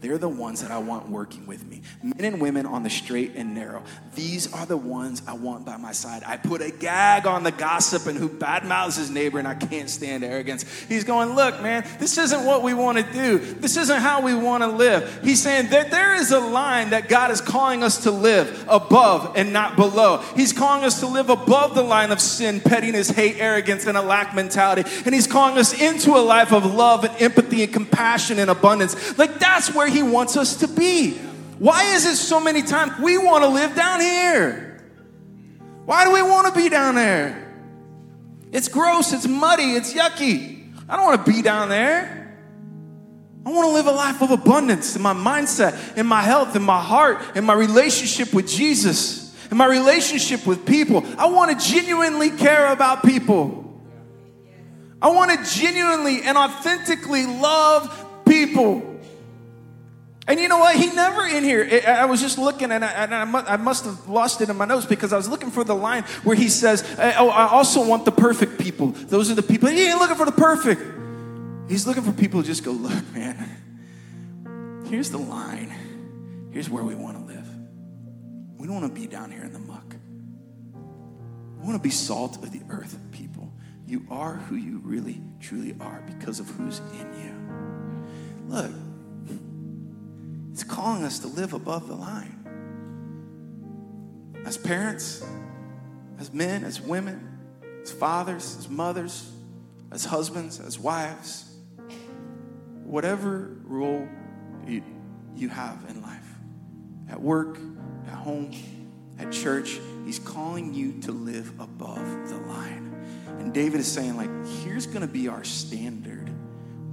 They're 0.00 0.18
the 0.18 0.28
ones 0.28 0.60
that 0.60 0.70
I 0.70 0.78
want 0.78 1.08
working 1.08 1.46
with 1.46 1.66
me. 1.66 1.80
Men 2.02 2.32
and 2.32 2.40
women 2.40 2.66
on 2.66 2.82
the 2.82 2.90
straight 2.90 3.32
and 3.34 3.54
narrow. 3.54 3.82
These 4.14 4.52
are 4.52 4.66
the 4.66 4.76
ones 4.76 5.22
I 5.26 5.32
want 5.32 5.64
by 5.64 5.78
my 5.78 5.92
side. 5.92 6.22
I 6.26 6.36
put 6.36 6.60
a 6.60 6.70
gag 6.70 7.26
on 7.26 7.44
the 7.44 7.50
gossip 7.50 8.06
and 8.06 8.18
who 8.18 8.28
badmouths 8.28 8.98
his 8.98 9.10
neighbor, 9.10 9.38
and 9.38 9.48
I 9.48 9.54
can't 9.54 9.88
stand 9.88 10.22
arrogance. 10.22 10.64
He's 10.86 11.04
going, 11.04 11.34
Look, 11.34 11.62
man, 11.62 11.86
this 11.98 12.18
isn't 12.18 12.44
what 12.44 12.62
we 12.62 12.74
want 12.74 12.98
to 12.98 13.12
do. 13.12 13.38
This 13.38 13.78
isn't 13.78 14.00
how 14.00 14.20
we 14.20 14.34
want 14.34 14.62
to 14.62 14.68
live. 14.68 15.20
He's 15.24 15.42
saying 15.42 15.70
that 15.70 15.90
there 15.90 16.14
is 16.14 16.30
a 16.30 16.40
line 16.40 16.90
that 16.90 17.08
God 17.08 17.30
is 17.30 17.40
calling 17.40 17.82
us 17.82 18.02
to 18.02 18.10
live 18.10 18.66
above 18.68 19.32
and 19.34 19.52
not 19.52 19.76
below. 19.76 20.18
He's 20.36 20.52
calling 20.52 20.84
us 20.84 21.00
to 21.00 21.06
live 21.06 21.30
above 21.30 21.74
the 21.74 21.82
line 21.82 22.12
of 22.12 22.20
sin, 22.20 22.60
pettiness, 22.60 23.08
hate, 23.08 23.36
arrogance, 23.38 23.86
and 23.86 23.96
a 23.96 24.02
lack 24.02 24.34
mentality. 24.34 24.88
And 25.06 25.14
He's 25.14 25.26
calling 25.26 25.56
us 25.56 25.80
into 25.80 26.10
a 26.10 26.20
life 26.20 26.52
of 26.52 26.74
love 26.74 27.04
and 27.04 27.14
empathy 27.20 27.62
and 27.62 27.72
compassion 27.72 28.38
and 28.38 28.50
abundance. 28.50 29.16
Like 29.16 29.38
that's 29.38 29.74
where 29.74 29.85
He 29.90 30.02
wants 30.02 30.36
us 30.36 30.56
to 30.56 30.68
be. 30.68 31.12
Why 31.58 31.94
is 31.94 32.04
it 32.04 32.16
so 32.16 32.40
many 32.40 32.62
times 32.62 32.92
we 33.00 33.16
want 33.18 33.44
to 33.44 33.48
live 33.48 33.74
down 33.74 34.00
here? 34.00 34.84
Why 35.86 36.04
do 36.04 36.12
we 36.12 36.22
want 36.22 36.52
to 36.52 36.60
be 36.60 36.68
down 36.68 36.96
there? 36.96 37.42
It's 38.52 38.68
gross, 38.68 39.12
it's 39.12 39.26
muddy, 39.26 39.74
it's 39.74 39.92
yucky. 39.94 40.72
I 40.88 40.96
don't 40.96 41.06
want 41.06 41.24
to 41.24 41.32
be 41.32 41.42
down 41.42 41.68
there. 41.68 42.16
I 43.44 43.50
want 43.50 43.68
to 43.68 43.72
live 43.72 43.86
a 43.86 43.92
life 43.92 44.22
of 44.22 44.32
abundance 44.32 44.96
in 44.96 45.02
my 45.02 45.14
mindset, 45.14 45.96
in 45.96 46.04
my 46.06 46.20
health, 46.20 46.56
in 46.56 46.62
my 46.62 46.82
heart, 46.82 47.36
in 47.36 47.44
my 47.44 47.54
relationship 47.54 48.34
with 48.34 48.48
Jesus, 48.48 49.32
in 49.50 49.56
my 49.56 49.66
relationship 49.66 50.46
with 50.46 50.66
people. 50.66 51.04
I 51.16 51.26
want 51.26 51.58
to 51.58 51.72
genuinely 51.72 52.30
care 52.30 52.72
about 52.72 53.04
people. 53.04 53.80
I 55.00 55.10
want 55.10 55.30
to 55.30 55.58
genuinely 55.58 56.22
and 56.22 56.36
authentically 56.36 57.26
love 57.26 58.24
people. 58.26 58.95
And 60.28 60.40
you 60.40 60.48
know 60.48 60.58
what? 60.58 60.74
He 60.74 60.88
never 60.88 61.24
in 61.24 61.44
here. 61.44 61.82
I 61.86 62.04
was 62.06 62.20
just 62.20 62.36
looking, 62.36 62.72
and 62.72 62.84
I, 62.84 63.56
must 63.56 63.84
have 63.84 64.08
lost 64.08 64.40
it 64.40 64.48
in 64.48 64.56
my 64.56 64.64
notes 64.64 64.84
because 64.84 65.12
I 65.12 65.16
was 65.16 65.28
looking 65.28 65.52
for 65.52 65.62
the 65.62 65.74
line 65.74 66.02
where 66.24 66.34
he 66.34 66.48
says, 66.48 66.82
eh, 66.98 67.14
"Oh, 67.16 67.28
I 67.28 67.48
also 67.48 67.86
want 67.86 68.04
the 68.04 68.12
perfect 68.12 68.58
people." 68.58 68.88
Those 68.88 69.30
are 69.30 69.36
the 69.36 69.42
people. 69.42 69.68
He 69.68 69.86
ain't 69.86 70.00
looking 70.00 70.16
for 70.16 70.26
the 70.26 70.32
perfect. 70.32 70.82
He's 71.68 71.86
looking 71.86 72.02
for 72.02 72.12
people 72.12 72.40
who 72.40 72.46
just 72.46 72.64
go, 72.64 72.72
"Look, 72.72 73.14
man. 73.14 74.82
Here's 74.88 75.10
the 75.10 75.18
line. 75.18 75.72
Here's 76.50 76.68
where 76.68 76.82
we 76.82 76.96
want 76.96 77.18
to 77.18 77.24
live. 77.24 77.48
We 78.56 78.66
don't 78.66 78.80
want 78.80 78.94
to 78.94 79.00
be 79.00 79.06
down 79.06 79.30
here 79.30 79.44
in 79.44 79.52
the 79.52 79.60
muck. 79.60 79.94
We 81.58 81.66
want 81.66 81.76
to 81.76 81.82
be 81.82 81.90
salt 81.90 82.42
of 82.42 82.50
the 82.50 82.62
earth, 82.68 82.98
people. 83.12 83.52
You 83.86 84.04
are 84.10 84.34
who 84.34 84.56
you 84.56 84.80
really, 84.82 85.20
truly 85.38 85.76
are 85.80 86.02
because 86.06 86.40
of 86.40 86.48
who's 86.50 86.80
in 86.98 87.06
you. 87.22 88.48
Look." 88.48 88.85
It's 90.56 90.64
calling 90.64 91.04
us 91.04 91.18
to 91.18 91.26
live 91.26 91.52
above 91.52 91.86
the 91.86 91.94
line. 91.94 92.32
As 94.46 94.56
parents, 94.56 95.22
as 96.18 96.32
men, 96.32 96.64
as 96.64 96.80
women, 96.80 97.38
as 97.82 97.92
fathers, 97.92 98.56
as 98.58 98.66
mothers, 98.66 99.30
as 99.92 100.06
husbands, 100.06 100.58
as 100.58 100.78
wives, 100.78 101.44
whatever 102.84 103.54
role 103.64 104.08
you, 104.66 104.82
you 105.34 105.50
have 105.50 105.84
in 105.90 106.00
life, 106.00 106.26
at 107.10 107.20
work, 107.20 107.58
at 108.06 108.14
home, 108.14 108.50
at 109.18 109.30
church, 109.30 109.78
he's 110.06 110.18
calling 110.18 110.72
you 110.72 111.02
to 111.02 111.12
live 111.12 111.52
above 111.60 112.30
the 112.30 112.38
line. 112.38 112.94
And 113.40 113.52
David 113.52 113.80
is 113.80 113.92
saying, 113.92 114.16
like, 114.16 114.30
here's 114.64 114.86
gonna 114.86 115.06
be 115.06 115.28
our 115.28 115.44
standard. 115.44 116.30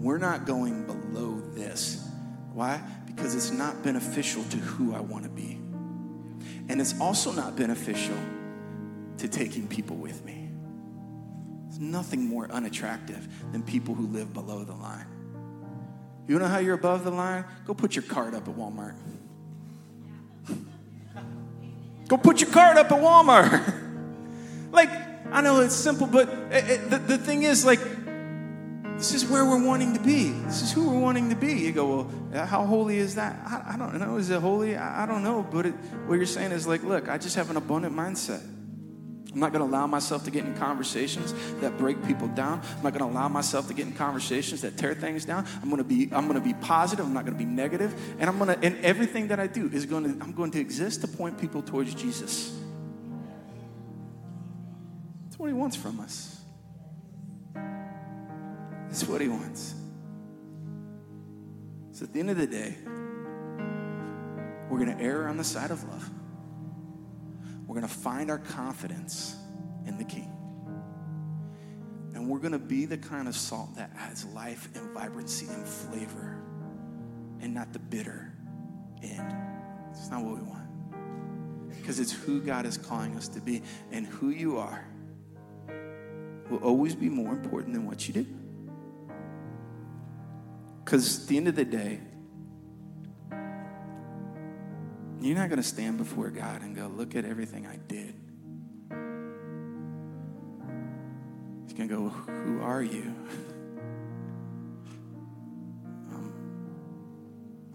We're 0.01 0.17
not 0.17 0.45
going 0.45 0.85
below 0.85 1.39
this. 1.55 2.05
Why? 2.51 2.81
Because 3.15 3.35
it's 3.35 3.51
not 3.51 3.83
beneficial 3.83 4.43
to 4.45 4.57
who 4.57 4.93
I 4.93 4.99
want 4.99 5.23
to 5.23 5.29
be. 5.29 5.59
And 6.69 6.79
it's 6.79 6.99
also 6.99 7.31
not 7.31 7.55
beneficial 7.55 8.17
to 9.17 9.27
taking 9.27 9.67
people 9.67 9.97
with 9.97 10.23
me. 10.25 10.49
There's 11.65 11.79
nothing 11.79 12.27
more 12.27 12.49
unattractive 12.51 13.27
than 13.51 13.63
people 13.63 13.95
who 13.95 14.07
live 14.07 14.33
below 14.33 14.63
the 14.63 14.73
line. 14.73 15.07
You 16.27 16.39
know 16.39 16.47
how 16.47 16.59
you're 16.59 16.75
above 16.75 17.03
the 17.03 17.11
line? 17.11 17.45
Go 17.65 17.73
put 17.73 17.95
your 17.95 18.03
card 18.03 18.33
up 18.33 18.47
at 18.47 18.55
Walmart. 18.55 18.95
Go 22.07 22.17
put 22.17 22.41
your 22.41 22.49
card 22.49 22.77
up 22.77 22.91
at 22.91 23.01
Walmart. 23.01 23.73
like, 24.71 24.89
I 25.31 25.41
know 25.41 25.59
it's 25.59 25.75
simple, 25.75 26.07
but 26.07 26.29
it, 26.51 26.69
it, 26.69 26.89
the, 26.89 26.97
the 26.99 27.17
thing 27.17 27.43
is, 27.43 27.65
like, 27.65 27.79
this 29.03 29.21
is 29.21 29.29
where 29.29 29.43
we're 29.43 29.61
wanting 29.61 29.93
to 29.93 29.99
be. 29.99 30.29
This 30.29 30.61
is 30.61 30.71
who 30.71 30.89
we're 30.89 30.97
wanting 30.97 31.29
to 31.29 31.35
be. 31.35 31.51
You 31.51 31.73
go, 31.73 31.87
well, 31.87 32.11
uh, 32.33 32.45
how 32.45 32.65
holy 32.65 32.99
is 32.99 33.15
that? 33.15 33.37
I, 33.45 33.73
I 33.73 33.77
don't 33.77 33.99
know. 33.99 34.15
Is 34.15 34.29
it 34.29 34.39
holy? 34.39 34.77
I, 34.77 35.03
I 35.03 35.05
don't 35.05 35.23
know. 35.23 35.45
But 35.51 35.65
it, 35.65 35.73
what 36.07 36.15
you're 36.15 36.25
saying 36.25 36.53
is 36.53 36.65
like, 36.65 36.83
look, 36.83 37.09
I 37.09 37.17
just 37.17 37.35
have 37.35 37.49
an 37.49 37.57
abundant 37.57 37.93
mindset. 37.93 38.41
I'm 38.41 39.39
not 39.41 39.51
going 39.51 39.59
to 39.59 39.69
allow 39.69 39.87
myself 39.87 40.23
to 40.23 40.31
get 40.31 40.45
in 40.45 40.55
conversations 40.55 41.33
that 41.59 41.77
break 41.77 42.01
people 42.05 42.29
down. 42.29 42.61
I'm 42.77 42.83
not 42.83 42.93
going 42.93 43.05
to 43.05 43.13
allow 43.13 43.27
myself 43.27 43.67
to 43.67 43.73
get 43.73 43.87
in 43.87 43.91
conversations 43.91 44.61
that 44.61 44.77
tear 44.77 44.93
things 44.93 45.25
down. 45.25 45.45
I'm 45.61 45.69
going 45.69 45.79
to 45.79 45.83
be 45.83 46.03
I'm 46.13 46.29
going 46.29 46.39
to 46.39 46.45
be 46.45 46.53
positive. 46.53 47.05
I'm 47.05 47.13
not 47.13 47.25
going 47.25 47.37
to 47.37 47.43
be 47.43 47.49
negative. 47.49 47.93
And 48.19 48.29
I'm 48.29 48.39
going 48.39 48.57
to 48.57 48.65
and 48.65 48.77
everything 48.85 49.27
that 49.27 49.39
I 49.39 49.47
do 49.47 49.69
is 49.73 49.85
going 49.85 50.05
to 50.05 50.23
I'm 50.23 50.31
going 50.31 50.51
to 50.51 50.61
exist 50.61 51.01
to 51.01 51.09
point 51.09 51.37
people 51.41 51.61
towards 51.61 51.93
Jesus. 51.93 52.57
That's 55.25 55.37
what 55.37 55.47
he 55.47 55.53
wants 55.53 55.75
from 55.75 55.99
us. 55.99 56.42
That's 58.93 59.07
what 59.07 59.21
he 59.21 59.27
wants. 59.27 59.73
So 61.93 62.05
at 62.05 62.13
the 62.13 62.19
end 62.19 62.29
of 62.29 62.37
the 62.37 62.45
day, 62.45 62.75
we're 64.69 64.77
going 64.77 64.95
to 64.95 65.03
err 65.03 65.27
on 65.27 65.35
the 65.35 65.43
side 65.43 65.71
of 65.71 65.83
love. 65.85 66.07
We're 67.65 67.73
going 67.73 67.87
to 67.87 67.91
find 67.91 68.29
our 68.29 68.37
confidence 68.37 69.35
in 69.87 69.97
the 69.97 70.03
King. 70.03 70.31
And 72.13 72.29
we're 72.29 72.37
going 72.37 72.51
to 72.51 72.59
be 72.59 72.85
the 72.85 72.99
kind 72.99 73.27
of 73.27 73.35
salt 73.35 73.77
that 73.77 73.89
adds 73.97 74.25
life 74.25 74.69
and 74.75 74.93
vibrancy 74.93 75.47
and 75.47 75.67
flavor 75.67 76.37
and 77.41 77.51
not 77.51 77.73
the 77.73 77.79
bitter 77.79 78.31
end. 79.01 79.35
It's 79.89 80.11
not 80.11 80.23
what 80.23 80.35
we 80.35 80.43
want. 80.43 81.71
Because 81.79 81.99
it's 81.99 82.11
who 82.11 82.41
God 82.41 82.67
is 82.67 82.77
calling 82.77 83.15
us 83.15 83.27
to 83.29 83.41
be. 83.41 83.63
And 83.91 84.05
who 84.05 84.29
you 84.29 84.59
are 84.59 84.85
will 86.51 86.59
always 86.59 86.93
be 86.93 87.09
more 87.09 87.31
important 87.31 87.73
than 87.73 87.87
what 87.87 88.07
you 88.07 88.13
do. 88.13 88.27
Because 90.83 91.21
at 91.21 91.27
the 91.27 91.37
end 91.37 91.47
of 91.47 91.55
the 91.55 91.65
day, 91.65 91.99
you're 95.21 95.37
not 95.37 95.47
going 95.49 95.61
to 95.61 95.67
stand 95.67 95.97
before 95.97 96.29
God 96.29 96.61
and 96.61 96.75
go, 96.75 96.87
Look 96.87 97.15
at 97.15 97.23
everything 97.25 97.65
I 97.65 97.77
did. 97.87 98.13
He's 101.63 101.73
going 101.73 101.87
to 101.89 101.95
go, 101.95 102.09
Who 102.09 102.61
are 102.61 102.83
you? 102.83 103.03
um, 106.11 106.33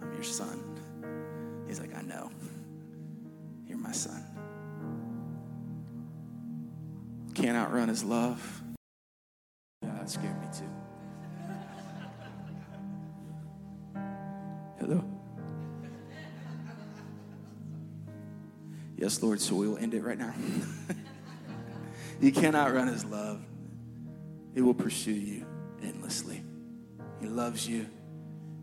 I'm 0.02 0.12
your 0.12 0.24
son. 0.24 0.62
He's 1.66 1.80
like, 1.80 1.96
I 1.96 2.02
know. 2.02 2.30
You're 3.66 3.78
my 3.78 3.92
son. 3.92 4.24
Can't 7.34 7.56
outrun 7.56 7.88
his 7.88 8.04
love. 8.04 8.62
Yeah, 9.82 9.92
that 9.94 10.10
scared 10.10 10.40
me 10.40 10.48
too. 10.56 10.68
Yes, 18.98 19.22
Lord, 19.22 19.40
so 19.40 19.54
we 19.54 19.68
will 19.68 19.78
end 19.78 19.94
it 19.94 20.02
right 20.02 20.18
now. 20.18 20.34
you 22.20 22.32
cannot 22.32 22.74
run 22.74 22.88
his 22.88 23.04
love, 23.04 23.40
it 24.54 24.60
will 24.60 24.74
pursue 24.74 25.12
you 25.12 25.46
endlessly. 25.82 26.42
He 27.20 27.28
loves 27.28 27.66
you, 27.66 27.86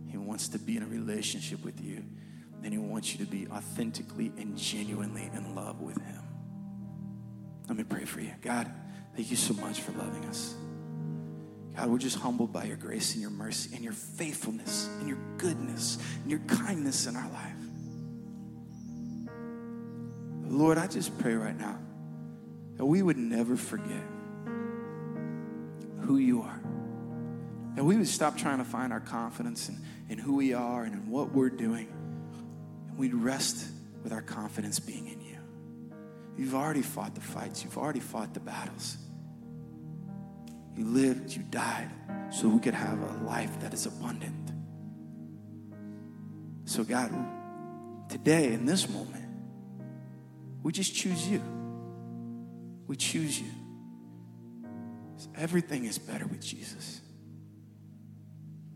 he 0.09 0.17
wants 0.17 0.49
to 0.49 0.59
be 0.59 0.75
in 0.75 0.83
a 0.83 0.87
relationship 0.87 1.63
with 1.63 1.81
you, 1.81 2.03
and 2.63 2.73
he 2.73 2.77
wants 2.77 3.13
you 3.13 3.25
to 3.25 3.31
be 3.31 3.47
authentically 3.47 4.33
and 4.37 4.57
genuinely 4.57 5.31
in 5.33 5.55
love 5.55 5.79
with 5.79 6.01
him. 6.01 6.21
Let 7.69 7.77
me 7.77 7.83
pray 7.85 8.03
for 8.03 8.19
you. 8.19 8.31
God, 8.41 8.69
thank 9.15 9.31
you 9.31 9.37
so 9.37 9.53
much 9.53 9.79
for 9.79 9.93
loving 9.93 10.25
us. 10.25 10.53
God, 11.77 11.89
we're 11.89 11.97
just 11.97 12.17
humbled 12.17 12.51
by 12.51 12.65
your 12.65 12.77
grace 12.77 13.13
and 13.13 13.21
your 13.21 13.31
mercy 13.31 13.71
and 13.73 13.83
your 13.83 13.93
faithfulness 13.93 14.89
and 14.99 15.07
your 15.07 15.17
goodness 15.37 15.97
and 16.21 16.29
your 16.29 16.41
kindness 16.41 17.07
in 17.07 17.15
our 17.15 17.29
life. 17.29 17.64
Lord, 20.55 20.77
I 20.77 20.87
just 20.87 21.17
pray 21.19 21.33
right 21.33 21.57
now 21.57 21.77
that 22.77 22.85
we 22.85 23.01
would 23.01 23.17
never 23.17 23.57
forget 23.57 24.03
who 26.01 26.17
you 26.17 26.43
are. 26.43 26.61
That 27.75 27.83
we 27.83 27.97
would 27.97 28.07
stop 28.07 28.37
trying 28.37 28.59
to 28.59 28.63
find 28.63 28.93
our 28.93 29.01
confidence 29.01 29.67
in, 29.67 29.81
in 30.07 30.17
who 30.17 30.35
we 30.35 30.53
are 30.53 30.83
and 30.85 30.93
in 30.93 31.09
what 31.09 31.33
we're 31.33 31.49
doing. 31.49 31.89
And 32.87 32.97
we'd 32.97 33.13
rest 33.13 33.67
with 34.01 34.13
our 34.13 34.21
confidence 34.21 34.79
being 34.79 35.07
in 35.07 35.19
you. 35.19 35.37
You've 36.37 36.55
already 36.55 36.83
fought 36.83 37.15
the 37.15 37.21
fights, 37.21 37.63
you've 37.65 37.77
already 37.77 37.99
fought 37.99 38.33
the 38.33 38.39
battles. 38.39 38.97
You 40.77 40.85
lived, 40.85 41.35
you 41.35 41.43
died, 41.43 41.89
so 42.31 42.47
we 42.47 42.59
could 42.59 42.73
have 42.73 43.01
a 43.01 43.23
life 43.25 43.59
that 43.59 43.73
is 43.73 43.85
abundant. 43.85 44.51
So, 46.63 46.83
God, 46.83 47.13
today, 48.09 48.53
in 48.53 48.65
this 48.65 48.89
moment, 48.89 49.24
we 50.65 50.71
just 50.71 50.95
choose 50.95 51.27
you. 51.29 51.43
We 52.87 52.95
choose 52.95 53.39
you. 53.39 53.51
Everything 55.35 55.85
is 55.85 55.99
better 55.99 56.25
with 56.25 56.41
Jesus. 56.41 57.01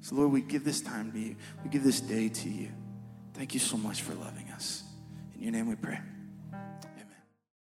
So, 0.02 0.14
Lord, 0.14 0.32
we 0.32 0.42
give 0.42 0.64
this 0.64 0.82
time 0.82 1.12
to 1.12 1.20
you. 1.20 1.36
We 1.64 1.72
give 1.72 1.84
this 1.84 2.00
day 2.00 2.30
to 2.30 2.48
you. 2.48 2.70
Thank 3.34 3.56
you 3.56 3.60
so 3.60 3.76
much 3.76 4.04
for 4.04 4.14
loving 4.14 4.50
us. 4.52 4.84
In 5.34 5.42
your 5.42 5.52
name 5.52 5.68
we 5.68 5.74
pray. 5.74 6.00